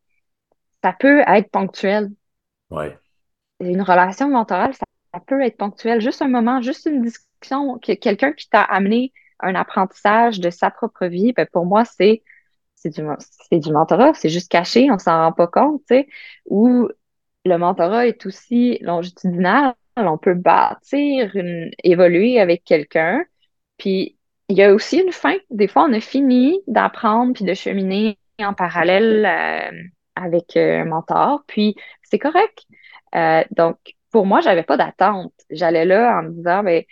ça 0.83 0.93
peut 0.93 1.23
être 1.27 1.51
ponctuel. 1.51 2.11
Une 3.61 3.83
relation 3.83 4.29
mentorale, 4.29 4.75
ça, 4.75 4.85
peut 5.27 5.41
être 5.43 5.57
ponctuel. 5.57 6.01
Juste 6.01 6.23
un 6.23 6.29
moment, 6.29 6.61
juste 6.61 6.87
une 6.87 7.03
discussion, 7.03 7.79
quelqu'un 7.79 8.33
qui 8.33 8.49
t'a 8.49 8.63
amené 8.63 9.13
un 9.41 9.55
apprentissage 9.55 10.41
de 10.41 10.51
sa 10.51 10.71
propre 10.71 11.07
vie, 11.07 11.33
ben 11.33 11.47
pour 11.53 11.67
moi, 11.67 11.85
c'est 11.85 12.23
du, 12.85 13.03
du 13.53 13.73
mentorat, 13.73 14.15
c'est 14.15 14.29
juste 14.29 14.51
caché, 14.51 14.91
on 14.91 14.99
s'en 14.99 15.25
rend 15.25 15.33
pas 15.33 15.47
compte, 15.47 15.81
tu 15.89 15.95
sais. 15.95 16.09
Ou 16.47 16.89
le 17.45 17.57
mentorat 17.57 18.07
est 18.07 18.27
aussi 18.27 18.79
longitudinal, 18.81 19.75
on 19.97 20.19
peut 20.19 20.35
bâtir, 20.35 21.33
évoluer 21.83 22.41
avec 22.41 22.65
quelqu'un. 22.65 23.25
Puis 23.79 24.19
il 24.49 24.57
y 24.57 24.63
a 24.63 24.75
aussi 24.75 24.99
une 24.99 25.13
fin. 25.13 25.37
Des 25.51 25.69
fois, 25.69 25.87
on 25.89 25.93
a 25.93 26.01
fini 26.01 26.61
d'apprendre 26.67 27.35
puis 27.35 27.45
de 27.45 27.55
cheminer 27.55 28.19
en 28.39 28.55
parallèle 28.55 29.25
euh, 29.25 29.83
avec 30.17 30.57
euh, 30.57 30.83
un 30.83 30.85
mentor. 30.87 31.45
Puis 31.47 31.77
c'est 32.03 32.19
correct. 32.19 32.65
Euh, 33.15 33.43
donc, 33.51 33.79
pour 34.11 34.27
moi, 34.27 34.41
j'avais 34.41 34.63
pas 34.63 34.77
d'attente. 34.77 35.33
J'allais 35.51 35.85
là 35.85 36.19
en 36.19 36.23
me 36.25 36.31
disant, 36.31 36.63
ben, 36.63 36.85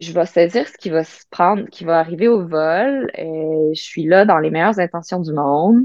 je 0.00 0.12
vais 0.12 0.26
saisir 0.26 0.66
ce 0.66 0.76
qui 0.78 0.90
va 0.90 1.04
se 1.04 1.24
prendre, 1.30 1.68
qui 1.68 1.84
va 1.84 1.98
arriver 1.98 2.28
au 2.28 2.46
vol. 2.46 3.10
je 3.16 3.80
suis 3.80 4.04
là 4.04 4.24
dans 4.24 4.38
les 4.38 4.50
meilleures 4.50 4.78
intentions 4.80 5.20
du 5.20 5.32
monde. 5.32 5.84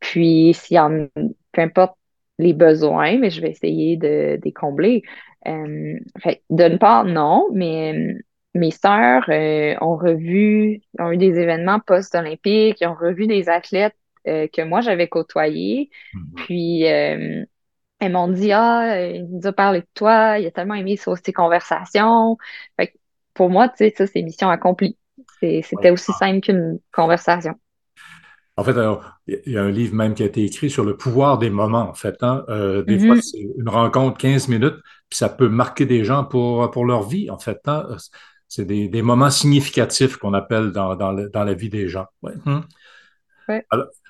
Puis, 0.00 0.54
s'il 0.54 0.76
y 0.76 0.80
en 0.80 1.08
peu 1.52 1.62
importe 1.62 1.96
les 2.38 2.52
besoins, 2.52 3.18
mais 3.18 3.30
je 3.30 3.40
vais 3.40 3.50
essayer 3.50 3.96
de, 3.96 4.38
les 4.42 4.52
combler. 4.52 5.02
d'une 5.44 6.78
part, 6.78 7.04
non, 7.04 7.48
mais 7.52 8.14
mes 8.54 8.70
sœurs 8.70 9.24
euh, 9.28 9.74
ont 9.80 9.96
revu, 9.96 10.82
ont 10.98 11.12
eu 11.12 11.16
des 11.16 11.38
événements 11.38 11.80
post-olympiques, 11.80 12.82
ont 12.82 12.94
revu 12.94 13.26
des 13.26 13.48
athlètes 13.48 13.96
euh, 13.96 14.07
que 14.52 14.62
moi 14.62 14.80
j'avais 14.80 15.08
côtoyés. 15.08 15.90
Mm-hmm. 16.14 16.34
Puis 16.36 16.86
euh, 16.86 17.44
elles 17.98 18.12
m'ont 18.12 18.28
dit 18.28 18.52
Ah, 18.52 19.06
il 19.06 19.28
nous 19.30 19.46
a 19.46 19.52
parlé 19.52 19.80
de 19.80 19.86
toi, 19.94 20.38
il 20.38 20.46
a 20.46 20.50
tellement 20.50 20.74
aimé 20.74 20.96
ça, 20.96 21.12
ces 21.22 21.32
conversations. 21.32 22.36
Fait 22.78 22.94
pour 23.34 23.50
moi, 23.50 23.68
tu 23.68 23.76
sais, 23.78 23.94
ça, 23.96 24.06
c'est 24.06 24.22
mission 24.22 24.50
accomplie. 24.50 24.96
C'était 25.40 25.90
aussi 25.90 26.12
simple 26.12 26.40
qu'une 26.40 26.80
conversation. 26.92 27.54
En 28.56 28.64
fait, 28.64 28.74
il 29.28 29.52
y 29.52 29.56
a 29.56 29.62
un 29.62 29.70
livre 29.70 29.94
même 29.94 30.14
qui 30.14 30.24
a 30.24 30.26
été 30.26 30.42
écrit 30.42 30.68
sur 30.68 30.84
le 30.84 30.96
pouvoir 30.96 31.38
des 31.38 31.48
moments, 31.48 31.88
en 31.88 31.94
fait. 31.94 32.16
Hein. 32.22 32.44
des 32.48 32.98
fois, 32.98 33.14
mm-hmm. 33.14 33.22
c'est 33.22 33.46
une 33.56 33.68
rencontre 33.68 34.18
15 34.18 34.48
minutes, 34.48 34.74
puis 35.08 35.16
ça 35.16 35.28
peut 35.28 35.48
marquer 35.48 35.86
des 35.86 36.02
gens 36.02 36.24
pour, 36.24 36.68
pour 36.72 36.84
leur 36.84 37.04
vie, 37.04 37.30
en 37.30 37.38
fait. 37.38 37.60
Hein 37.66 37.86
c'est 38.48 38.64
des, 38.64 39.02
moments 39.02 39.30
significatifs 39.30 40.16
qu'on 40.16 40.32
appelle 40.32 40.72
dans, 40.72 40.94
la 40.94 41.54
vie 41.54 41.68
des 41.68 41.86
gens. 41.86 42.06
Hum. 42.46 42.64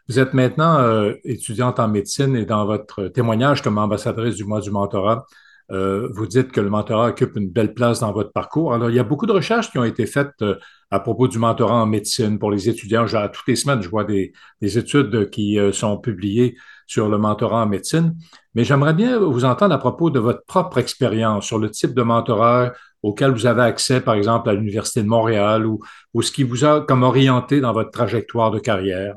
Vous 0.08 0.18
êtes 0.18 0.32
maintenant 0.32 0.78
euh, 0.78 1.12
étudiante 1.24 1.78
en 1.80 1.88
médecine 1.88 2.34
et 2.36 2.46
dans 2.46 2.64
votre 2.64 3.08
témoignage 3.08 3.62
comme 3.62 3.78
ambassadrice 3.78 4.36
du 4.36 4.44
mois 4.44 4.60
du 4.60 4.70
mentorat, 4.70 5.26
euh, 5.70 6.08
vous 6.14 6.26
dites 6.26 6.50
que 6.50 6.62
le 6.62 6.70
mentorat 6.70 7.08
occupe 7.08 7.36
une 7.36 7.50
belle 7.50 7.74
place 7.74 8.00
dans 8.00 8.12
votre 8.12 8.32
parcours. 8.32 8.72
Alors, 8.72 8.88
il 8.88 8.96
y 8.96 8.98
a 8.98 9.04
beaucoup 9.04 9.26
de 9.26 9.32
recherches 9.32 9.70
qui 9.70 9.78
ont 9.78 9.84
été 9.84 10.06
faites 10.06 10.40
euh, 10.40 10.54
à 10.90 11.00
propos 11.00 11.28
du 11.28 11.38
mentorat 11.38 11.82
en 11.82 11.86
médecine 11.86 12.38
pour 12.38 12.50
les 12.50 12.70
étudiants. 12.70 13.04
Toutes 13.04 13.48
les 13.48 13.56
semaines, 13.56 13.82
je 13.82 13.88
vois 13.90 14.04
des, 14.04 14.32
des 14.62 14.78
études 14.78 15.28
qui 15.28 15.58
sont 15.72 15.98
publiées 15.98 16.56
sur 16.86 17.10
le 17.10 17.18
mentorat 17.18 17.64
en 17.64 17.66
médecine. 17.66 18.16
Mais 18.54 18.64
j'aimerais 18.64 18.94
bien 18.94 19.18
vous 19.18 19.44
entendre 19.44 19.74
à 19.74 19.78
propos 19.78 20.08
de 20.08 20.18
votre 20.18 20.44
propre 20.46 20.78
expérience 20.78 21.44
sur 21.44 21.58
le 21.58 21.70
type 21.70 21.92
de 21.92 22.00
mentorat 22.02 22.72
auquel 23.02 23.32
vous 23.32 23.44
avez 23.44 23.62
accès, 23.62 24.00
par 24.00 24.14
exemple, 24.14 24.48
à 24.48 24.54
l'Université 24.54 25.02
de 25.02 25.08
Montréal 25.08 25.66
ou, 25.66 25.80
ou 26.14 26.22
ce 26.22 26.32
qui 26.32 26.44
vous 26.44 26.64
a 26.64 26.80
comme 26.80 27.02
orienté 27.02 27.60
dans 27.60 27.74
votre 27.74 27.90
trajectoire 27.90 28.50
de 28.50 28.58
carrière? 28.58 29.14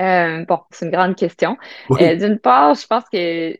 Euh, 0.00 0.44
bon, 0.46 0.60
c'est 0.70 0.86
une 0.86 0.90
grande 0.90 1.16
question. 1.16 1.56
Euh, 1.90 2.16
d'une 2.16 2.38
part, 2.38 2.74
je 2.74 2.86
pense 2.86 3.04
que 3.12 3.56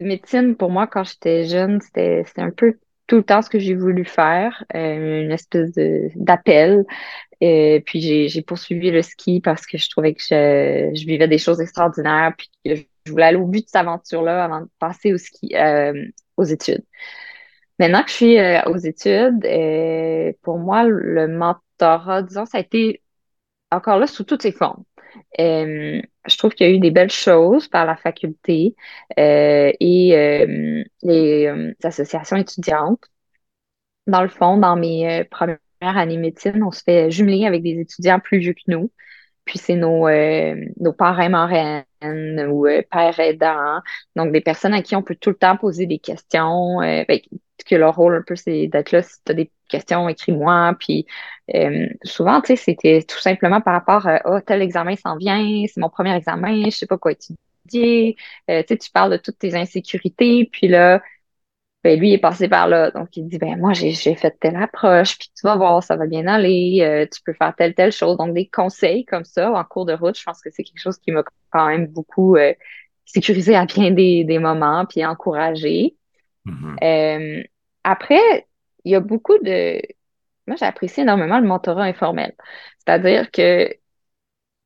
médecine, 0.00 0.56
pour 0.56 0.70
moi, 0.70 0.86
quand 0.86 1.04
j'étais 1.04 1.44
jeune, 1.44 1.80
c'était 1.80 2.24
un 2.36 2.50
peu 2.50 2.78
tout 3.06 3.16
le 3.16 3.22
temps 3.24 3.42
ce 3.42 3.50
que 3.50 3.58
j'ai 3.58 3.74
voulu 3.74 4.04
faire, 4.04 4.64
euh, 4.74 5.22
une 5.24 5.32
espèce 5.32 5.72
d'appel. 6.14 6.84
puis 7.40 8.28
j'ai 8.28 8.42
poursuivi 8.42 8.90
le 8.90 9.02
ski 9.02 9.40
parce 9.40 9.66
que 9.66 9.78
je 9.78 9.90
trouvais 9.90 10.14
que 10.14 10.22
je, 10.22 10.90
je, 10.94 11.06
vivais 11.06 11.28
des 11.28 11.38
choses 11.38 11.60
extraordinaires, 11.60 12.32
puis 12.36 12.50
que 12.64 12.76
je 13.04 13.10
voulais 13.10 13.26
aller 13.26 13.36
au 13.36 13.46
but 13.46 13.60
de 13.60 13.66
cette 13.66 13.76
aventure-là 13.76 14.44
avant 14.44 14.60
de 14.62 14.68
passer 14.78 15.12
au 15.12 15.18
ski, 15.18 15.54
aux 16.36 16.44
études. 16.44 16.84
Maintenant 17.78 18.02
que 18.02 18.10
je 18.10 18.14
suis 18.14 18.38
aux 18.66 18.76
études, 18.76 20.36
pour 20.42 20.58
moi, 20.58 20.84
le 20.84 21.28
mentorat, 21.28 22.22
disons, 22.22 22.46
ça 22.46 22.58
a 22.58 22.60
été 22.60 23.02
encore 23.70 23.98
là 23.98 24.06
sous 24.06 24.24
toutes 24.24 24.42
ses 24.42 24.52
formes. 24.52 24.84
Euh, 25.40 26.02
je 26.26 26.36
trouve 26.38 26.52
qu'il 26.54 26.66
y 26.66 26.70
a 26.70 26.74
eu 26.74 26.78
des 26.80 26.90
belles 26.90 27.10
choses 27.10 27.68
par 27.68 27.86
la 27.86 27.96
faculté 27.96 28.74
et 29.16 29.76
les 31.02 31.74
associations 31.84 32.36
étudiantes. 32.36 33.04
Dans 34.06 34.22
le 34.22 34.28
fond, 34.28 34.56
dans 34.56 34.76
mes 34.76 35.24
premières 35.24 35.58
années 35.80 36.16
médecine, 36.16 36.62
on 36.62 36.70
se 36.70 36.82
fait 36.82 37.10
jumeler 37.10 37.46
avec 37.46 37.62
des 37.62 37.78
étudiants 37.80 38.20
plus 38.20 38.38
vieux 38.38 38.54
que 38.54 38.62
nous. 38.68 38.90
Puis 39.44 39.58
c'est 39.58 39.76
nos, 39.76 40.08
nos 40.80 40.92
parrains 40.92 41.28
marraines 41.28 41.84
ou 42.50 42.66
pères 42.90 43.20
aidants. 43.20 43.80
Donc, 44.16 44.32
des 44.32 44.40
personnes 44.40 44.74
à 44.74 44.82
qui 44.82 44.96
on 44.96 45.02
peut 45.02 45.16
tout 45.16 45.30
le 45.30 45.36
temps 45.36 45.56
poser 45.56 45.86
des 45.86 45.98
questions. 45.98 46.78
Ben, 46.80 47.20
que 47.64 47.74
leur 47.76 47.96
rôle 47.96 48.16
un 48.16 48.22
peu, 48.22 48.36
c'est 48.36 48.66
d'être 48.68 48.92
là. 48.92 49.02
Si 49.02 49.16
tu 49.24 49.32
as 49.32 49.34
des 49.34 49.50
questions, 49.68 50.08
écris-moi. 50.08 50.74
Puis 50.78 51.06
euh, 51.54 51.86
souvent, 52.04 52.40
tu 52.40 52.48
sais, 52.48 52.56
c'était 52.56 53.02
tout 53.02 53.18
simplement 53.18 53.60
par 53.60 53.74
rapport 53.74 54.06
à 54.06 54.20
oh, 54.26 54.40
tel 54.40 54.62
examen 54.62 54.96
s'en 54.96 55.16
vient, 55.16 55.64
c'est 55.66 55.80
mon 55.80 55.88
premier 55.90 56.14
examen, 56.14 56.64
je 56.66 56.70
sais 56.70 56.86
pas 56.86 56.98
quoi 56.98 57.12
étudier. 57.12 58.16
Euh, 58.50 58.62
tu 58.62 58.68
sais, 58.68 58.78
tu 58.78 58.90
parles 58.90 59.12
de 59.12 59.16
toutes 59.16 59.38
tes 59.38 59.54
insécurités, 59.54 60.48
puis 60.52 60.68
là, 60.68 61.00
ben, 61.84 61.98
lui, 61.98 62.10
il 62.10 62.14
est 62.14 62.18
passé 62.18 62.48
par 62.48 62.68
là. 62.68 62.90
Donc, 62.90 63.16
il 63.16 63.26
dit, 63.28 63.38
ben, 63.38 63.56
moi, 63.58 63.72
j'ai 63.72 63.94
fait 63.94 64.36
telle 64.40 64.56
approche, 64.56 65.18
puis 65.18 65.30
tu 65.34 65.46
vas 65.46 65.56
voir, 65.56 65.82
ça 65.82 65.96
va 65.96 66.06
bien 66.06 66.26
aller, 66.26 66.80
euh, 66.82 67.06
tu 67.10 67.22
peux 67.22 67.32
faire 67.32 67.54
telle, 67.56 67.74
telle 67.74 67.92
chose. 67.92 68.18
Donc, 68.18 68.34
des 68.34 68.48
conseils 68.48 69.04
comme 69.06 69.24
ça 69.24 69.50
en 69.52 69.64
cours 69.64 69.86
de 69.86 69.94
route, 69.94 70.18
je 70.18 70.24
pense 70.24 70.42
que 70.42 70.50
c'est 70.52 70.64
quelque 70.64 70.80
chose 70.80 70.98
qui 70.98 71.10
m'a 71.12 71.24
quand 71.50 71.68
même 71.68 71.86
beaucoup 71.86 72.36
sécurisé 73.06 73.56
à 73.56 73.64
bien 73.66 73.90
des, 73.90 74.24
des 74.24 74.38
moments, 74.38 74.86
puis 74.86 75.04
encouragé. 75.04 75.96
Mm-hmm. 76.46 77.46
Après, 77.84 78.46
il 78.84 78.92
y 78.92 78.94
a 78.94 79.00
beaucoup 79.00 79.38
de... 79.38 79.80
Moi, 80.46 80.56
j'apprécie 80.56 81.02
énormément 81.02 81.38
le 81.38 81.46
mentorat 81.46 81.84
informel. 81.84 82.34
C'est-à-dire 82.78 83.30
que 83.30 83.72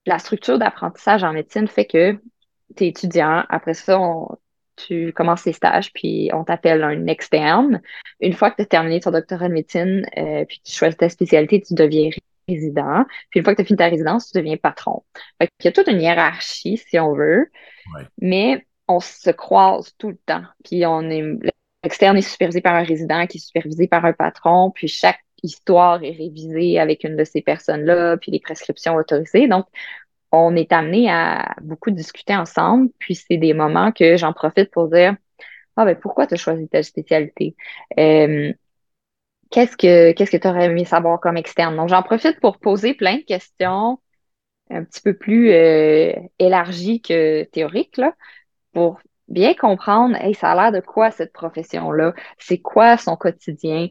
la 0.07 0.19
structure 0.19 0.59
d'apprentissage 0.59 1.25
en 1.25 1.33
médecine 1.33 1.69
fait 1.69 1.87
que 1.87 2.13
tu 2.77 2.85
es 2.85 2.89
étudiant, 2.89 3.45
après 3.49 3.75
ça, 3.75 3.99
tu 4.77 5.13
commences 5.13 5.45
tes 5.45 5.53
stages, 5.53 5.93
puis 5.93 6.31
on 6.33 6.45
t'appelle 6.45 6.83
un 6.83 7.07
externe. 7.07 7.81
Une 8.21 8.33
fois 8.33 8.51
que 8.51 8.57
tu 8.57 8.63
as 8.63 8.67
terminé 8.67 9.01
ton 9.01 9.11
doctorat 9.11 9.49
de 9.49 9.55
médecine, 9.55 10.07
euh, 10.17 10.45
puis 10.47 10.61
tu 10.65 10.73
choisis 10.73 10.97
ta 10.97 11.09
spécialité, 11.09 11.61
tu 11.61 11.75
deviens 11.75 12.11
résident. 12.49 13.05
Puis 13.31 13.41
une 13.41 13.45
fois 13.45 13.55
que 13.55 13.59
tu 13.59 13.63
as 13.63 13.67
fini 13.67 13.77
ta 13.77 13.89
résidence, 13.89 14.31
tu 14.31 14.39
deviens 14.39 14.57
patron. 14.57 15.05
Fait 15.41 15.49
il 15.61 15.67
y 15.67 15.69
a 15.69 15.73
toute 15.73 15.89
une 15.89 16.01
hiérarchie, 16.01 16.79
si 16.79 16.99
on 16.99 17.15
veut, 17.15 17.51
mais 18.19 18.67
on 18.89 19.01
se 19.01 19.31
croise 19.31 19.95
tout 19.97 20.11
le 20.11 20.19
temps. 20.27 20.43
Puis 20.65 20.85
on 20.87 21.09
est 21.11 21.23
L'externe 21.85 22.16
est 22.16 22.23
supervisé 22.23 22.61
par 22.62 22.75
un 22.75 22.83
résident 22.83 23.27
qui 23.27 23.38
est 23.38 23.40
supervisé 23.40 23.87
par 23.88 24.05
un 24.07 24.14
patron, 24.14 24.70
puis 24.70 24.88
chaque 24.88 25.20
histoire 25.42 26.03
est 26.03 26.12
révisée 26.12 26.81
avec 26.81 27.05
une 27.05 27.16
de 27.16 27.25
ces 27.25 27.42
personnes-là, 27.42 28.16
puis 28.16 28.33
les 28.33 28.40
prescriptions 28.40 28.94
autorisées. 28.97 29.47
Donc, 29.49 29.66
on 30.33 30.57
est 30.57 30.73
amené 30.73 31.11
à 31.11 31.55
beaucoup 31.62 31.90
discuter 31.90 32.35
ensemble, 32.35 32.90
puis 32.99 33.14
c'est 33.14 33.37
des 33.37 33.55
moments 33.55 33.92
que 33.92 34.16
j'en 34.16 34.33
profite 34.33 34.70
pour 34.70 34.88
dire 34.88 35.16
Ah, 35.77 35.85
ben 35.85 35.97
pourquoi 35.97 36.27
tu 36.27 36.35
as 36.35 36.37
choisi 36.38 36.68
telle 36.68 36.85
spécialité? 36.85 37.55
Euh, 37.99 38.53
qu'est-ce 39.51 39.77
que 39.77 40.12
qu'est-ce 40.12 40.31
que 40.31 40.37
tu 40.38 40.49
aurais 40.49 40.66
aimé 40.66 40.85
savoir 40.85 41.20
comme 41.20 41.37
externe? 41.37 41.77
Donc, 41.77 41.88
j'en 41.90 42.03
profite 42.03 42.40
pour 42.40 42.59
poser 42.59 42.94
plein 42.94 43.18
de 43.18 43.25
questions 43.25 44.01
un 44.70 44.85
petit 44.85 45.01
peu 45.03 45.14
plus 45.14 45.53
euh, 45.53 46.12
élargies 46.38 47.01
que 47.03 47.44
théoriques, 47.44 47.99
là, 47.99 48.14
pour 48.73 49.01
bien 49.35 49.55
comprendre, 49.55 50.16
hey, 50.16 50.35
ça 50.35 50.53
a 50.53 50.55
l'air 50.55 50.73
de 50.73 50.85
quoi 50.85 51.11
cette 51.11 51.33
profession-là? 51.33 52.14
C'est 52.38 52.59
quoi 52.59 52.97
son 52.97 53.16
quotidien? 53.16 53.88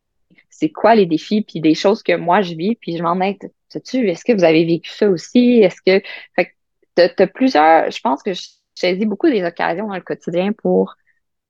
C'est 0.50 0.72
quoi 0.72 0.96
les 0.96 1.06
défis? 1.06 1.44
Puis 1.44 1.62
des 1.62 1.76
choses 1.76 2.02
que 2.04 2.16
moi 2.16 2.42
je 2.42 2.56
vis, 2.56 2.76
puis 2.76 2.98
je 2.98 3.04
m'en 3.04 3.20
aide. 3.22 3.52
tu 3.86 4.10
est-ce 4.10 4.26
que 4.26 4.34
vous 4.34 4.44
avez 4.44 4.66
vécu 4.66 4.90
ça 4.90 5.10
aussi? 5.10 5.60
Est-ce 5.62 5.82
que. 5.86 6.06
Fait 6.36 6.54
que 6.98 7.26
plusieurs. 7.26 7.92
Je 7.92 8.00
pense 8.02 8.24
que 8.24 8.34
je 8.34 8.44
saisis 8.76 9.06
beaucoup 9.06 9.30
des 9.30 9.44
occasions 9.44 9.88
dans 9.88 9.96
le 9.96 10.02
quotidien 10.02 10.52
pour 10.54 10.96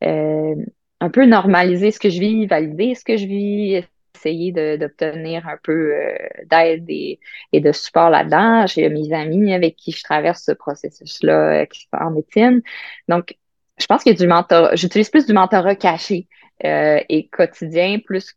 euh, 0.04 0.56
un 1.00 1.10
peu 1.10 1.26
normaliser 1.26 1.92
ce 1.92 2.00
que 2.00 2.10
je 2.10 2.20
vis, 2.20 2.46
valider 2.48 2.96
ce 2.96 3.04
que 3.04 3.18
je 3.18 3.26
vis, 3.28 3.84
essayé 4.16 4.52
d'obtenir 4.78 5.48
un 5.48 5.58
peu 5.62 5.96
euh, 5.96 6.16
d'aide 6.46 6.86
et, 6.90 7.20
de 7.54 7.72
support 7.72 8.10
là-dedans. 8.10 8.68
J'ai 8.68 8.90
mes 8.90 9.14
amis 9.14 9.54
avec 9.54 9.76
qui 9.76 9.92
je 9.92 10.04
traverse 10.04 10.44
ce 10.44 10.52
processus-là 10.52 11.62
euh, 11.62 11.66
en 11.94 12.12
médecine. 12.12 12.62
Donc, 13.08 13.36
je 13.78 13.86
pense 13.86 14.06
a 14.06 14.14
du 14.14 14.28
mentorat. 14.28 14.76
J'utilise 14.76 15.10
plus 15.10 15.26
du 15.26 15.34
mentorat 15.34 15.76
caché 15.76 16.28
euh, 16.64 17.00
et 17.10 17.28
quotidien, 17.30 18.00
plus, 18.00 18.36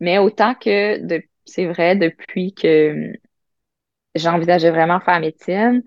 mais 0.00 0.18
autant 0.18 0.54
que 0.54 0.98
de, 0.98 1.22
c'est 1.44 1.66
vrai, 1.66 1.96
depuis 1.96 2.54
que 2.54 3.12
j'envisageais 4.14 4.70
vraiment 4.70 5.00
faire 5.00 5.20
médecine, 5.20 5.82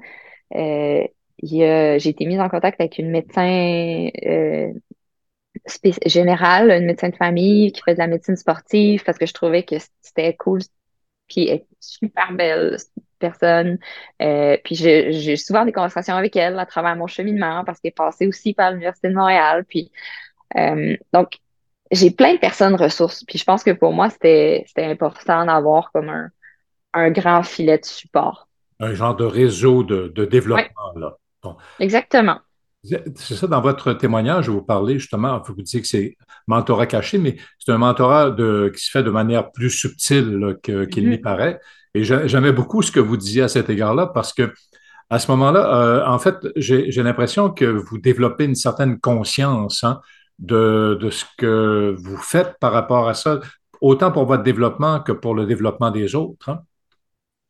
j'ai 0.52 2.10
été 2.10 2.26
mise 2.26 2.39
en 2.39 2.50
contact 2.50 2.80
avec 2.80 2.98
une 2.98 3.10
médecin 3.12 4.10
générale, 6.06 6.72
une 6.72 6.86
médecin 6.86 7.10
de 7.10 7.15
famille 7.15 7.72
qui 7.72 7.82
fait 7.82 7.93
de 7.93 8.00
la 8.00 8.08
médecine 8.08 8.36
sportive 8.36 9.04
parce 9.04 9.17
que 9.17 9.26
je 9.26 9.34
trouvais 9.34 9.63
que 9.63 9.76
c'était 10.02 10.36
cool. 10.36 10.62
Puis 11.28 11.48
elle 11.48 11.58
est 11.60 11.67
super 11.80 12.34
belle 12.34 12.78
personne. 13.24 13.78
Euh, 14.22 14.58
puis 14.64 14.76
j'ai 14.76 15.36
souvent 15.38 15.66
des 15.66 15.72
conversations 15.72 16.16
avec 16.16 16.36
elle 16.36 16.60
à 16.60 16.66
travers 16.66 16.96
mon 16.96 17.08
cheminement 17.08 17.64
parce 17.66 17.80
qu'elle 17.80 17.90
est 17.90 17.98
passée 17.98 18.28
aussi 18.28 18.54
par 18.54 18.72
l'Université 18.72 19.10
de 19.10 19.16
Montréal. 19.16 19.66
Puis 19.68 19.92
euh, 20.58 20.96
donc, 21.14 21.40
j'ai 21.92 22.12
plein 22.12 22.34
de 22.34 22.40
personnes 22.40 22.76
ressources. 22.76 23.24
Puis 23.24 23.40
je 23.40 23.44
pense 23.44 23.64
que 23.64 23.72
pour 23.72 23.94
moi, 23.94 24.10
c'était 24.10 24.66
important 24.78 25.46
d'avoir 25.46 25.92
comme 25.92 26.10
un, 26.10 26.30
un 26.94 27.10
grand 27.12 27.44
filet 27.44 27.78
de 27.78 27.86
support. 27.86 28.48
Un 28.80 28.94
genre 28.94 29.16
de 29.16 29.26
réseau 29.26 29.84
de, 29.84 30.12
de 30.14 30.26
développement, 30.26 30.94
là. 30.96 31.18
Exactement. 31.80 32.40
C'est 32.84 33.36
ça, 33.36 33.48
dans 33.48 33.62
votre 33.62 33.94
témoignage, 33.94 34.50
vous 34.50 34.62
parlez 34.62 35.00
justement, 35.00 35.42
vous 35.46 35.62
dites 35.62 35.82
que 35.82 35.88
c'est 35.88 36.18
mentorat 36.48 36.86
caché, 36.86 37.18
mais 37.18 37.38
c'est 37.58 37.72
un 37.72 37.78
mentorat 37.78 38.32
de, 38.32 38.72
qui 38.76 38.84
se 38.84 38.92
fait 38.92 39.04
de 39.04 39.10
manière 39.10 39.52
plus 39.52 39.70
subtile 39.70 40.58
qu'il 40.62 40.76
n'y 40.80 41.16
mm-hmm. 41.16 41.22
paraît. 41.22 41.60
Et 41.96 42.04
j'aimais 42.04 42.52
beaucoup 42.52 42.82
ce 42.82 42.92
que 42.92 43.00
vous 43.00 43.18
disiez 43.18 43.44
à 43.44 43.48
cet 43.48 43.70
égard-là, 43.70 44.08
parce 44.08 44.34
que 44.34 44.52
à 45.10 45.20
ce 45.20 45.30
moment-là, 45.32 45.80
euh, 45.80 46.06
en 46.08 46.18
fait, 46.18 46.38
j'ai 46.56 47.04
l'impression 47.04 47.52
que 47.52 47.66
vous 47.66 48.00
développez 48.00 48.46
une 48.46 48.56
certaine 48.56 49.00
conscience 49.00 49.84
hein, 49.84 50.02
de, 50.40 50.98
de, 51.00 51.10
ce 51.12 51.26
que 51.38 51.96
vous 52.00 52.18
faites 52.18 52.58
par 52.60 52.72
rapport 52.72 53.08
à 53.08 53.14
ça, 53.14 53.40
autant 53.80 54.12
pour 54.12 54.26
votre 54.26 54.44
développement 54.44 55.02
que 55.02 55.12
pour 55.12 55.36
le 55.36 55.46
développement 55.46 55.92
des 55.92 56.16
autres. 56.16 56.50
Hein. 56.50 56.64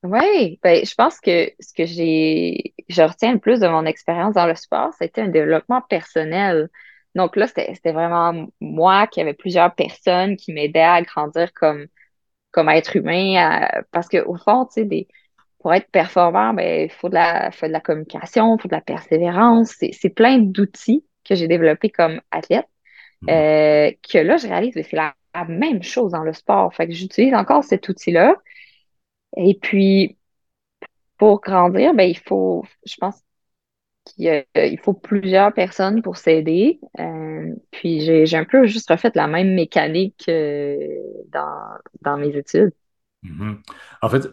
Oui, 0.04 0.60
ben, 0.62 0.84
je 0.86 0.94
pense 0.96 1.22
que 1.22 1.52
ce 1.62 1.74
que 1.74 1.86
j'ai, 1.86 2.74
je 2.90 3.02
retiens 3.02 3.32
le 3.32 3.40
plus 3.40 3.62
de 3.62 3.68
mon 3.68 3.86
expérience 3.86 4.34
dans 4.34 4.48
le 4.48 4.56
sport, 4.56 4.90
c'était 5.00 5.22
un 5.22 5.30
développement 5.30 5.82
personnel. 5.82 6.70
Donc 7.16 7.38
là, 7.38 7.48
c'était 7.48 7.94
vraiment 7.94 8.48
moi 8.60 9.08
qui 9.08 9.22
avait 9.22 9.34
plusieurs 9.34 9.74
personnes 9.74 10.36
qui 10.36 10.52
m'aidaient 10.52 10.82
à 10.82 11.02
grandir 11.02 11.54
comme, 11.54 11.86
comme 12.54 12.70
être 12.70 12.96
humain. 12.96 13.68
parce 13.92 14.08
qu'au 14.08 14.38
fond, 14.38 14.66
tu 14.66 14.74
sais, 14.76 14.86
des, 14.86 15.08
pour 15.60 15.74
être 15.74 15.90
performant, 15.90 16.54
ben, 16.54 16.84
il 16.86 16.92
faut 16.92 17.10
de 17.10 17.16
la, 17.16 17.52
faut 17.52 17.68
de 17.68 17.72
la 17.72 17.82
communication, 17.82 18.56
il 18.56 18.62
faut 18.62 18.68
de 18.68 18.76
la 18.76 18.82
persévérance. 18.82 19.76
C'est 19.92 20.10
plein 20.10 20.38
d'outils 20.38 21.06
que 21.26 21.36
j'ai 21.36 21.48
développés 21.48 21.90
comme 21.90 22.22
athlète. 22.32 22.68
Mmh. 23.22 23.30
Euh, 23.30 23.92
que 24.12 24.18
là, 24.18 24.38
je 24.38 24.48
réalise 24.48 24.74
que 24.76 24.84
c'est 24.84 24.96
la, 24.96 25.16
la, 25.34 25.46
même 25.46 25.82
chose 25.82 26.12
dans 26.12 26.24
le 26.24 26.34
sport. 26.34 26.74
Fait 26.74 26.88
que 26.88 26.94
j'utilise 26.94 27.34
encore 27.34 27.64
cet 27.64 27.90
outil-là. 27.90 28.36
Et 29.38 29.58
puis, 29.60 30.18
pour 31.18 31.42
grandir, 31.42 31.94
ben, 31.94 32.10
il 32.10 32.20
faut, 32.20 32.66
je 32.86 32.96
pense 32.98 33.22
qu'il 34.06 34.80
faut 34.82 34.94
plusieurs 34.94 35.54
personnes 35.54 36.02
pour 36.02 36.18
s'aider. 36.18 36.80
Euh, 37.00 37.54
puis, 37.72 38.02
j'ai 38.02 38.38
un 38.38 38.46
peu 38.46 38.66
juste 38.66 38.90
refait 38.90 39.12
la 39.16 39.28
même 39.28 39.54
mécanique 39.54 40.26
euh, 40.30 40.78
dans, 41.32 42.18
mes 42.18 42.36
études. 42.36 42.72
Mm-hmm. 43.24 43.56
En 44.02 44.10
fait, 44.10 44.28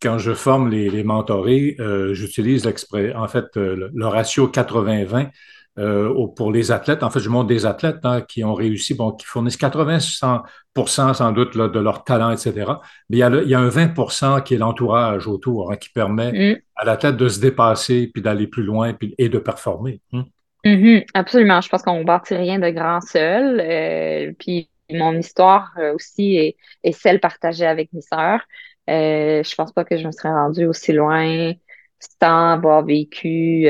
quand 0.00 0.18
je 0.18 0.32
forme 0.32 0.70
les, 0.70 0.88
les 0.90 1.02
mentorés, 1.02 1.76
euh, 1.80 2.14
j'utilise 2.14 2.66
en 2.66 3.28
fait 3.28 3.46
le 3.56 4.06
ratio 4.06 4.48
80-20 4.48 5.30
euh, 5.78 6.26
pour 6.36 6.52
les 6.52 6.70
athlètes. 6.70 7.02
En 7.02 7.10
fait, 7.10 7.20
je 7.20 7.28
montre 7.30 7.46
des 7.46 7.64
athlètes 7.64 8.04
hein, 8.04 8.20
qui 8.20 8.44
ont 8.44 8.54
réussi, 8.54 8.94
bon, 8.94 9.12
qui 9.12 9.24
fournissent 9.24 9.56
80 9.56 10.00
sans 10.00 11.32
doute 11.32 11.56
de 11.56 11.78
leur 11.78 12.04
talent, 12.04 12.30
etc. 12.30 12.72
Mais 13.08 13.16
il 13.16 13.20
y 13.20 13.22
a, 13.22 13.30
il 13.30 13.48
y 13.48 13.54
a 13.54 13.60
un 13.60 13.68
20% 13.68 14.42
qui 14.42 14.54
est 14.54 14.58
l'entourage 14.58 15.26
autour, 15.26 15.72
hein, 15.72 15.76
qui 15.76 15.88
permet 15.88 16.32
mm. 16.32 16.58
à 16.76 16.84
l'athlète 16.84 17.16
de 17.16 17.28
se 17.28 17.40
dépasser, 17.40 18.10
puis 18.12 18.22
d'aller 18.22 18.46
plus 18.46 18.64
loin 18.64 18.92
puis, 18.92 19.14
et 19.16 19.28
de 19.28 19.38
performer. 19.38 20.00
Hein. 20.12 20.24
Mm-hmm. 20.64 21.06
absolument. 21.14 21.60
Je 21.60 21.68
pense 21.68 21.82
qu'on 21.82 22.00
ne 22.00 22.04
bâtit 22.04 22.34
rien 22.34 22.58
de 22.58 22.70
grand 22.70 23.00
seul. 23.00 23.60
Euh, 23.60 24.32
puis 24.38 24.68
mon 24.90 25.14
histoire 25.14 25.72
euh, 25.78 25.94
aussi 25.94 26.36
est, 26.36 26.56
est, 26.84 26.92
celle 26.92 27.18
partagée 27.18 27.66
avec 27.66 27.92
mes 27.92 28.02
sœurs. 28.02 28.42
Euh, 28.90 29.42
je 29.42 29.54
pense 29.54 29.72
pas 29.72 29.84
que 29.84 29.96
je 29.96 30.06
me 30.06 30.12
serais 30.12 30.30
rendue 30.30 30.66
aussi 30.66 30.92
loin 30.92 31.52
sans 32.20 32.52
avoir 32.52 32.84
vécu 32.84 33.66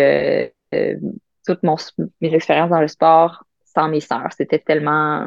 toutes 1.46 1.62
mes 1.62 2.35
expériences 2.35 2.70
dans 2.70 2.81
le 2.81 2.88
sport 2.88 3.44
sans 3.64 3.88
mes 3.88 4.00
sœurs. 4.00 4.28
C'était 4.37 4.59
tellement. 4.59 5.26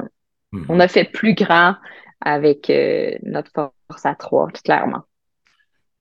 Mhm. 0.51 0.65
On 0.69 0.79
a 0.79 0.87
fait 0.87 1.05
plus 1.05 1.33
grand 1.33 1.75
avec 2.21 2.69
euh, 2.69 3.11
notre 3.23 3.51
force 3.51 4.05
à 4.05 4.15
trois, 4.15 4.47
clairement. 4.63 5.03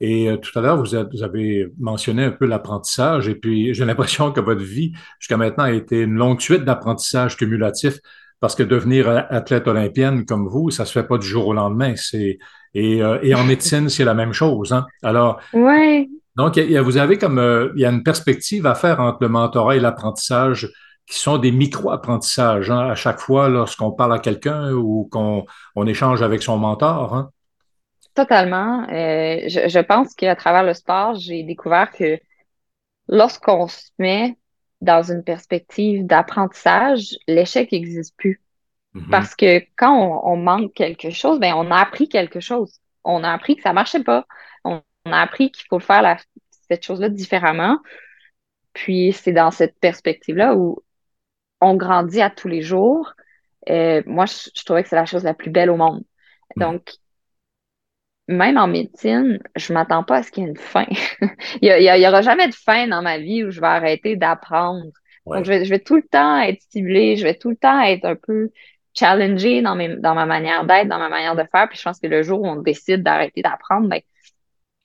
Et 0.00 0.28
euh, 0.28 0.36
tout 0.36 0.56
à 0.58 0.62
l'heure, 0.62 0.76
vous, 0.76 0.94
avez 0.94 1.66
mentionné 1.78 2.24
un 2.24 2.30
peu 2.30 2.46
l'apprentissage, 2.46 3.28
et 3.28 3.34
puis 3.34 3.74
j'ai 3.74 3.84
l'impression 3.84 4.32
que 4.32 4.40
votre 4.40 4.62
vie, 4.62 4.92
jusqu'à 5.18 5.36
maintenant, 5.36 5.64
a 5.64 5.72
été 5.72 6.02
une 6.02 6.14
longue 6.14 6.40
suite 6.40 6.64
d'apprentissage 6.64 7.36
cumulatif, 7.36 7.98
parce 8.40 8.54
que 8.54 8.62
devenir 8.62 9.08
athlète 9.08 9.66
olympienne 9.68 10.26
comme 10.26 10.48
vous, 10.48 10.70
ça 10.70 10.84
se 10.84 10.92
fait 10.92 11.06
pas 11.06 11.16
du 11.16 11.26
jour 11.26 11.46
au 11.46 11.54
lendemain. 11.54 11.94
C'est 11.96 12.38
et, 12.74 13.02
euh, 13.02 13.18
et 13.22 13.34
en 13.34 13.44
médecine, 13.44 13.88
c'est 13.88 14.04
la 14.04 14.14
même 14.14 14.32
chose. 14.32 14.72
Hein? 14.72 14.86
Alors, 15.02 15.40
ouais. 15.52 16.08
Donc, 16.36 16.58
vous 16.58 16.96
avez 16.96 17.16
comme 17.16 17.38
euh, 17.38 17.72
il 17.76 17.82
y 17.82 17.84
a 17.84 17.90
une 17.90 18.02
perspective 18.02 18.66
à 18.66 18.74
faire 18.74 19.00
entre 19.00 19.18
le 19.20 19.28
mentorat 19.28 19.76
et 19.76 19.80
l'apprentissage 19.80 20.72
qui 21.06 21.18
sont 21.18 21.38
des 21.38 21.52
micro-apprentissages 21.52 22.70
hein, 22.70 22.90
à 22.90 22.94
chaque 22.94 23.20
fois 23.20 23.48
lorsqu'on 23.48 23.92
parle 23.92 24.14
à 24.14 24.18
quelqu'un 24.18 24.72
ou 24.72 25.08
qu'on 25.12 25.44
on 25.76 25.86
échange 25.86 26.22
avec 26.22 26.42
son 26.42 26.56
mentor. 26.56 27.14
Hein? 27.14 27.30
Totalement. 28.14 28.86
Euh, 28.90 29.40
je, 29.48 29.68
je, 29.68 29.78
pense 29.80 30.14
qu'à 30.14 30.34
travers 30.34 30.64
le 30.64 30.72
sport, 30.72 31.14
j'ai 31.14 31.42
découvert 31.42 31.90
que 31.92 32.18
lorsqu'on 33.08 33.68
se 33.68 33.90
met 33.98 34.36
dans 34.80 35.02
une 35.02 35.22
perspective 35.22 36.06
d'apprentissage, 36.06 37.16
l'échec 37.28 37.70
n'existe 37.70 38.16
plus. 38.16 38.40
Mm-hmm. 38.94 39.10
Parce 39.10 39.34
que 39.34 39.60
quand 39.76 39.92
on, 39.92 40.32
on, 40.32 40.36
manque 40.36 40.72
quelque 40.74 41.10
chose, 41.10 41.38
ben 41.38 41.54
on 41.54 41.70
a 41.70 41.76
appris 41.76 42.08
quelque 42.08 42.40
chose. 42.40 42.80
On 43.02 43.24
a 43.24 43.30
appris 43.30 43.56
que 43.56 43.62
ça 43.62 43.72
marchait 43.72 44.02
pas. 44.02 44.26
On, 45.04 45.12
a 45.12 45.20
appris 45.20 45.50
qu'il 45.50 45.66
faut 45.68 45.80
faire 45.80 46.18
cette 46.68 46.84
chose-là 46.84 47.08
différemment. 47.08 47.78
Puis 48.72 49.12
c'est 49.12 49.32
dans 49.32 49.50
cette 49.50 49.78
perspective-là 49.78 50.54
où 50.54 50.82
on 51.60 51.76
grandit 51.76 52.20
à 52.20 52.30
tous 52.30 52.48
les 52.48 52.62
jours. 52.62 53.14
Euh, 53.70 54.02
moi, 54.06 54.26
je, 54.26 54.64
trouvais 54.64 54.82
que 54.82 54.88
c'est 54.88 54.96
la 54.96 55.06
chose 55.06 55.24
la 55.24 55.34
plus 55.34 55.50
belle 55.50 55.70
au 55.70 55.76
monde. 55.76 56.04
Mm. 56.56 56.60
Donc, 56.60 56.92
même 58.28 58.56
en 58.56 58.66
médecine, 58.66 59.38
je 59.54 59.72
m'attends 59.72 60.02
pas 60.02 60.16
à 60.16 60.22
ce 60.22 60.30
qu'il 60.30 60.44
y 60.44 60.46
ait 60.46 60.50
une 60.50 60.56
fin. 60.56 60.86
il 61.62 61.68
y, 61.68 62.08
aura 62.08 62.22
jamais 62.22 62.48
de 62.48 62.54
fin 62.54 62.88
dans 62.88 63.02
ma 63.02 63.18
vie 63.18 63.44
où 63.44 63.50
je 63.50 63.60
vais 63.60 63.66
arrêter 63.66 64.16
d'apprendre. 64.16 64.84
Donc, 65.26 65.44
je 65.44 65.52
vais, 65.52 65.78
tout 65.78 65.96
le 65.96 66.02
temps 66.02 66.38
être 66.40 66.60
stimulée, 66.60 67.16
je 67.16 67.24
vais 67.24 67.34
tout 67.34 67.48
le 67.48 67.56
temps 67.56 67.80
être 67.80 68.04
un 68.04 68.16
peu 68.16 68.50
challengée 68.94 69.62
dans, 69.62 69.74
dans 69.98 70.14
ma 70.14 70.26
manière 70.26 70.64
d'être, 70.66 70.88
dans 70.88 70.98
ma 70.98 71.08
manière 71.08 71.34
de 71.34 71.44
faire. 71.50 71.68
Puis 71.68 71.78
je 71.78 71.82
pense 71.82 71.98
que 71.98 72.06
le 72.06 72.22
jour 72.22 72.42
où 72.42 72.46
on 72.46 72.56
décide 72.56 73.02
d'arrêter 73.02 73.42
d'apprendre, 73.42 73.88
ben, 73.88 74.00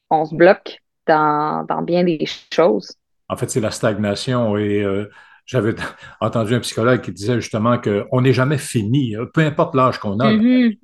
on 0.09 0.25
se 0.25 0.35
bloque 0.35 0.79
dans, 1.07 1.65
bien 1.83 2.03
des 2.03 2.25
choses. 2.53 2.93
En 3.27 3.35
fait, 3.35 3.49
c'est 3.49 3.61
la 3.61 3.71
stagnation 3.71 4.57
et 4.57 4.83
euh, 4.83 5.09
j'avais 5.45 5.75
entendu 6.21 6.55
un 6.55 6.59
psychologue 6.59 7.01
qui 7.01 7.11
disait 7.11 7.39
justement 7.41 7.79
qu'on 7.79 8.21
n'est 8.21 8.33
jamais 8.33 8.57
fini, 8.57 9.15
hein, 9.15 9.25
peu 9.33 9.41
importe 9.41 9.75
l'âge 9.75 9.99
qu'on 9.99 10.19
a. 10.19 10.31
Mm-hmm. 10.31 10.77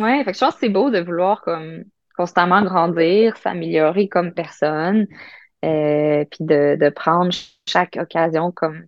Oui, 0.00 0.22
je 0.26 0.38
pense 0.38 0.54
que 0.54 0.60
c'est 0.60 0.68
beau 0.68 0.90
de 0.90 1.00
vouloir 1.00 1.42
comme 1.42 1.84
constamment 2.16 2.62
grandir, 2.62 3.36
s'améliorer 3.36 4.08
comme 4.08 4.32
personne, 4.32 5.06
euh, 5.64 6.24
puis 6.30 6.44
de, 6.44 6.90
prendre 6.90 7.32
chaque 7.66 7.96
occasion 8.00 8.52
comme 8.52 8.86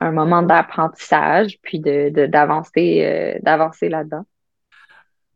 un 0.00 0.12
moment 0.12 0.42
d'apprentissage, 0.42 1.58
puis 1.62 1.78
de, 1.80 2.26
d'avancer, 2.26 3.04
euh, 3.04 3.38
d'avancer 3.42 3.88
là-dedans. 3.88 4.24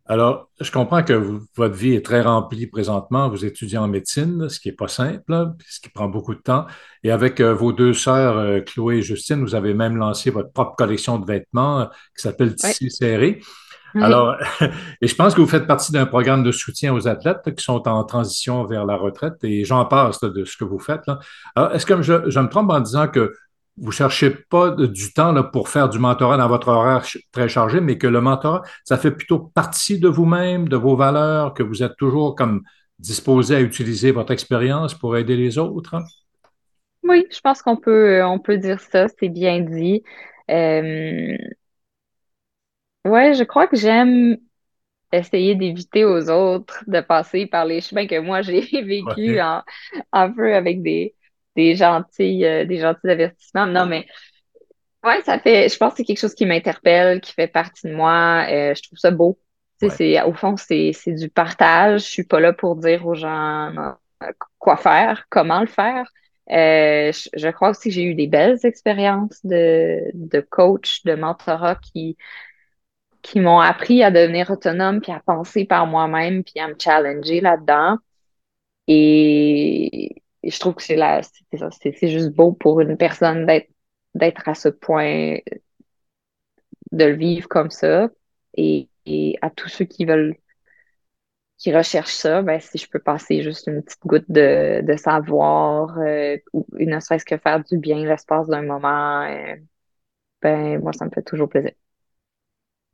Alors, 0.07 0.51
je 0.61 0.71
comprends 0.71 1.03
que 1.03 1.15
votre 1.57 1.75
vie 1.75 1.95
est 1.95 2.05
très 2.05 2.21
remplie 2.21 2.67
présentement. 2.67 3.31
Vous 3.31 3.47
étudiez 3.47 3.79
en 3.79 3.89
médecine, 3.89 4.51
ce 4.51 4.61
qui 4.61 4.69
n'est 4.69 4.75
pas 4.75 4.89
simple, 4.89 5.53
ce 5.67 5.81
qui 5.81 5.89
prend 5.89 6.09
beaucoup 6.09 6.35
de 6.35 6.41
temps. 6.41 6.67
Et 7.03 7.11
avec 7.11 7.41
euh, 7.41 7.55
vos 7.55 7.73
deux 7.73 7.95
sœurs, 7.95 8.37
euh, 8.37 8.61
Chloé 8.61 8.97
et 8.97 9.03
Justine, 9.03 9.43
vous 9.43 9.55
avez 9.55 9.73
même 9.73 9.97
lancé 9.97 10.29
votre 10.29 10.53
propre 10.53 10.77
collection 10.77 11.19
de 11.19 11.25
vêtements 11.25 11.81
euh, 11.81 11.85
qui 12.15 12.23
s'appelle 12.23 12.55
Tissu 12.55 12.91
serré. 12.91 13.41
Alors, 13.95 14.37
et 15.01 15.07
je 15.07 15.15
pense 15.15 15.35
que 15.35 15.41
vous 15.41 15.47
faites 15.47 15.67
partie 15.67 15.93
d'un 15.93 16.05
programme 16.05 16.43
de 16.43 16.53
soutien 16.53 16.93
aux 16.93 17.09
athlètes 17.09 17.55
qui 17.57 17.65
sont 17.65 17.89
en 17.89 18.05
transition 18.05 18.65
vers 18.67 18.85
la 18.85 18.97
retraite 18.97 19.43
et 19.43 19.65
j'en 19.65 19.87
passe 19.87 20.21
de 20.21 20.45
ce 20.45 20.57
que 20.59 20.65
vous 20.65 20.81
faites. 20.81 21.05
Alors, 21.55 21.73
est-ce 21.73 21.87
que 21.87 22.03
je, 22.03 22.29
je, 22.29 22.41
me 22.41 22.49
trompe 22.49 22.71
en 22.71 22.81
disant 22.81 23.09
que 23.09 23.33
vous 23.77 23.91
cherchez 23.93 24.31
pas 24.31 24.71
du 24.71 25.13
temps 25.13 25.33
là, 25.33 25.43
pour 25.43 25.69
faire 25.69 25.89
du 25.89 25.99
mentorat 25.99 26.37
dans 26.37 26.49
votre 26.49 26.69
horaire 26.69 27.05
très 27.33 27.49
chargé, 27.49 27.81
mais 27.81 27.99
que 27.99 28.07
le 28.07 28.21
mentorat, 28.21 28.63
ça 28.85 28.99
fait 28.99 29.11
plutôt 29.11 29.39
partie 29.39 29.99
de 29.99 30.09
vous-même, 30.09 30.69
de 30.69 30.77
vos 30.77 30.97
valeurs, 30.97 31.55
que 31.55 31.63
vous 31.63 31.83
êtes 31.83 31.97
toujours 31.97 32.35
comme 32.35 32.63
disposé 32.99 33.57
à 33.57 33.61
utiliser 33.61 34.13
votre 34.13 34.33
expérience 34.33 34.95
pour 34.95 35.17
aider 35.17 35.37
les 35.37 35.59
autres? 35.59 35.97
Oui, 37.03 37.27
je 37.31 37.41
pense 37.41 37.61
qu'on 37.61 37.77
peut, 37.77 38.25
on 38.25 38.39
peut 38.39 38.57
dire 38.57 38.81
ça, 38.81 39.07
c'est 39.19 39.29
bien 39.29 39.61
dit. 39.61 40.03
Euh, 40.51 41.37
ouais, 43.05 43.35
je 43.35 43.45
crois 43.45 43.67
que 43.67 43.77
j'aime 43.77 44.39
essayer 45.13 45.55
d'éviter 45.55 46.05
aux 46.05 46.31
autres 46.31 46.83
de 46.87 47.01
passer 47.01 47.47
par 47.47 47.65
les 47.65 47.81
chemins 47.81 48.07
que 48.07 48.19
moi 48.19 48.43
j'ai 48.43 48.61
vécu 48.83 49.41
en, 49.41 49.63
un 50.13 50.31
peu 50.31 50.55
avec 50.55 50.83
des, 50.83 51.15
des 51.57 51.77
gentils, 51.77 52.45
euh, 52.45 52.65
des 52.65 52.79
gentils 52.79 53.09
avertissements. 53.09 53.67
Non, 53.67 53.87
mais 53.87 54.07
ouais, 55.05 55.21
ça 55.23 55.39
fait, 55.39 55.69
je 55.69 55.77
pense 55.77 55.93
que 55.93 55.99
c'est 55.99 56.05
quelque 56.05 56.21
chose 56.21 56.35
qui 56.35 56.47
m'interpelle, 56.47 57.21
qui 57.21 57.33
fait 57.33 57.49
partie 57.49 57.89
de 57.89 57.95
moi. 57.95 58.47
Euh, 58.49 58.75
je 58.75 58.83
trouve 58.83 58.99
ça 58.99 59.11
beau. 59.11 59.39
c'est, 59.81 60.21
au 60.23 60.33
fond, 60.33 60.57
c'est, 60.57 60.93
c'est 60.93 61.13
du 61.13 61.29
partage. 61.29 62.03
Je 62.03 62.11
suis 62.11 62.25
pas 62.25 62.41
là 62.41 62.53
pour 62.53 62.77
dire 62.77 63.07
aux 63.07 63.15
gens 63.15 63.97
euh, 64.23 64.33
quoi 64.59 64.77
faire, 64.77 65.27
comment 65.31 65.61
le 65.61 65.67
faire. 65.67 66.07
je, 66.49 67.29
je, 67.35 67.49
crois 67.49 67.71
aussi 67.71 67.89
que 67.89 67.95
j'ai 67.95 68.05
eu 68.05 68.15
des 68.15 68.27
belles 68.27 68.59
expériences 68.65 69.45
de, 69.45 70.01
de 70.15 70.41
coach, 70.41 71.03
de 71.05 71.15
mentorat 71.15 71.77
qui, 71.77 72.17
qui 73.25 73.41
m'ont 73.41 73.61
appris 73.61 74.03
à 74.05 74.11
devenir 74.11 74.51
autonome, 74.51 75.01
puis 75.01 75.11
à 75.11 75.21
penser 75.25 75.65
par 75.65 75.87
moi-même, 75.87 76.45
puis 76.45 76.61
à 76.61 76.69
me 76.69 76.75
challenger 76.79 77.41
là-dedans. 77.41 77.99
Et, 78.87 80.23
je 80.51 80.59
trouve 80.59 80.75
que 80.75 80.83
c'est 80.83 80.97
la, 80.97 81.21
c'est 81.23 82.09
juste 82.09 82.31
beau 82.31 82.53
pour 82.53 82.81
une 82.81 82.97
personne 82.97 83.47
d'être 83.47 83.69
d'être 84.15 84.49
à 84.49 84.55
ce 84.55 84.69
point, 84.69 85.39
de 86.93 87.05
le 87.05 87.17
vivre 87.17 87.49
comme 87.49 87.71
ça. 87.71 88.09
Et, 88.57 88.89
à 89.43 89.51
tous 89.51 89.69
ceux 89.69 89.85
qui 89.85 90.05
veulent, 90.07 90.37
qui 91.59 91.75
recherchent 91.75 92.15
ça, 92.15 92.43
ben, 92.43 92.61
si 92.61 92.79
je 92.79 92.89
peux 92.91 92.99
passer 92.99 93.43
juste 93.43 93.67
une 93.69 93.83
petite 93.83 94.01
goutte 94.07 94.25
de, 94.29 94.83
de 94.83 94.97
savoir, 94.97 95.99
euh, 95.99 96.37
ou 96.53 96.67
ne 96.73 97.01
serait-ce 97.01 97.25
que 97.25 97.37
faire 97.39 97.63
du 97.65 97.79
bien 97.79 98.05
l'espace 98.05 98.49
d'un 98.49 98.63
moment, 98.63 99.23
euh, 99.23 99.57
ben, 100.43 100.81
moi, 100.83 100.93
ça 100.93 101.05
me 101.07 101.11
fait 101.11 101.23
toujours 101.23 101.49
plaisir. 101.49 101.73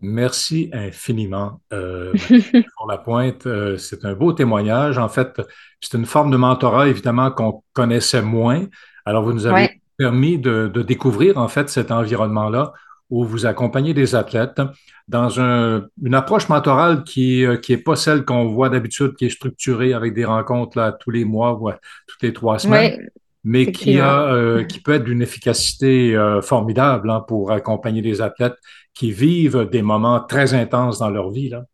Merci 0.02 0.70
infiniment, 0.72 1.60
euh, 1.72 2.12
pour 2.76 2.88
la 2.88 2.98
pointe. 2.98 3.46
Euh, 3.46 3.76
c'est 3.76 4.04
un 4.04 4.14
beau 4.14 4.32
témoignage. 4.32 4.96
En 4.98 5.08
fait, 5.08 5.40
c'est 5.80 5.96
une 5.96 6.06
forme 6.06 6.30
de 6.30 6.36
mentorat, 6.36 6.88
évidemment, 6.88 7.30
qu'on 7.30 7.62
connaissait 7.74 8.22
moins. 8.22 8.64
Alors, 9.04 9.22
vous 9.22 9.32
nous 9.32 9.46
avez 9.46 9.82
permis 9.98 10.38
de, 10.38 10.68
découvrir, 10.82 11.36
en 11.36 11.48
fait, 11.48 11.68
cet 11.68 11.90
environnement-là 11.90 12.72
où 13.10 13.24
vous 13.24 13.44
accompagnez 13.44 13.92
des 13.92 14.14
athlètes 14.14 14.62
dans 15.08 15.28
une 15.40 16.14
approche 16.14 16.48
mentorale 16.48 17.02
qui 17.02 17.40
n'est 17.40 17.46
euh, 17.46 17.82
pas 17.84 17.96
celle 17.96 18.24
qu'on 18.24 18.46
voit 18.46 18.68
d'habitude, 18.68 19.16
qui 19.16 19.26
est 19.26 19.30
structurée 19.30 19.92
avec 19.92 20.14
des 20.14 20.24
rencontres 20.24 20.78
là, 20.78 20.92
tous 20.92 21.10
les 21.10 21.24
mois 21.24 21.60
ou 21.60 21.70
toutes 22.06 22.22
les 22.22 22.32
trois 22.32 22.60
semaines 22.60 23.10
mais 23.44 23.72
qui, 23.72 23.98
a, 23.98 24.32
euh, 24.32 24.64
qui 24.64 24.80
peut 24.80 24.94
être 24.94 25.04
d'une 25.04 25.22
efficacité 25.22 26.14
euh, 26.14 26.42
formidable 26.42 27.10
hein, 27.10 27.24
pour 27.26 27.52
accompagner 27.52 28.02
des 28.02 28.20
athlètes 28.20 28.56
qui 28.94 29.12
vivent 29.12 29.68
des 29.70 29.82
moments 29.82 30.20
très 30.20 30.54
intenses 30.54 30.98
dans 30.98 31.10
leur 31.10 31.30
vie. 31.30 31.48
Là. 31.48 31.64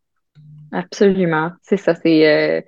Absolument, 0.71 1.51
c'est 1.61 1.77
ça. 1.77 1.95
C'est, 1.95 2.17
il 2.17 2.25
euh, 2.25 2.61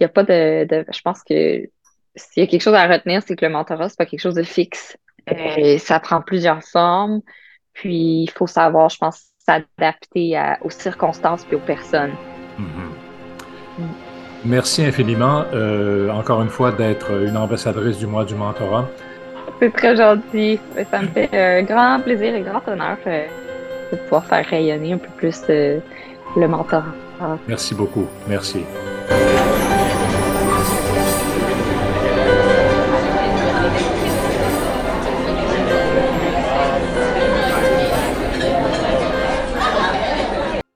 y 0.00 0.04
a 0.04 0.08
pas 0.08 0.22
de, 0.22 0.66
je 0.92 1.00
pense 1.02 1.22
que 1.22 1.68
s'il 2.14 2.42
y 2.42 2.46
a 2.46 2.46
quelque 2.46 2.62
chose 2.62 2.74
à 2.74 2.86
retenir, 2.86 3.22
c'est 3.26 3.36
que 3.36 3.44
le 3.44 3.52
mentorat 3.52 3.88
c'est 3.90 3.98
pas 3.98 4.06
quelque 4.06 4.20
chose 4.20 4.34
de 4.34 4.42
fixe. 4.42 4.96
ça 5.78 6.00
prend 6.00 6.22
plusieurs 6.22 6.62
formes. 6.62 7.20
Puis 7.74 8.22
il 8.22 8.30
faut 8.30 8.46
savoir, 8.46 8.88
je 8.88 8.96
pense, 8.96 9.22
s'adapter 9.38 10.40
aux 10.62 10.70
circonstances 10.70 11.46
et 11.52 11.56
aux 11.56 11.60
personnes. 11.60 12.14
Mm-hmm. 12.58 13.05
Merci 14.46 14.84
infiniment, 14.84 15.44
euh, 15.52 16.08
encore 16.10 16.40
une 16.40 16.48
fois, 16.48 16.70
d'être 16.70 17.10
une 17.26 17.36
ambassadrice 17.36 17.98
du 17.98 18.06
mois 18.06 18.24
du 18.24 18.34
mentorat. 18.34 18.88
C'est 19.60 19.72
très 19.72 19.96
gentil. 19.96 20.60
Ça 20.90 21.02
me 21.02 21.08
fait 21.08 21.30
un 21.32 21.62
grand 21.62 22.00
plaisir 22.00 22.34
et 22.34 22.42
grand 22.42 22.62
honneur 22.68 22.96
euh, 23.06 23.24
de 23.90 23.96
pouvoir 23.96 24.24
faire 24.26 24.46
rayonner 24.46 24.92
un 24.92 24.98
peu 24.98 25.08
plus 25.16 25.42
euh, 25.50 25.80
le 26.36 26.46
mentorat. 26.46 26.84
Merci 27.48 27.74
beaucoup. 27.74 28.06
Merci. 28.28 28.64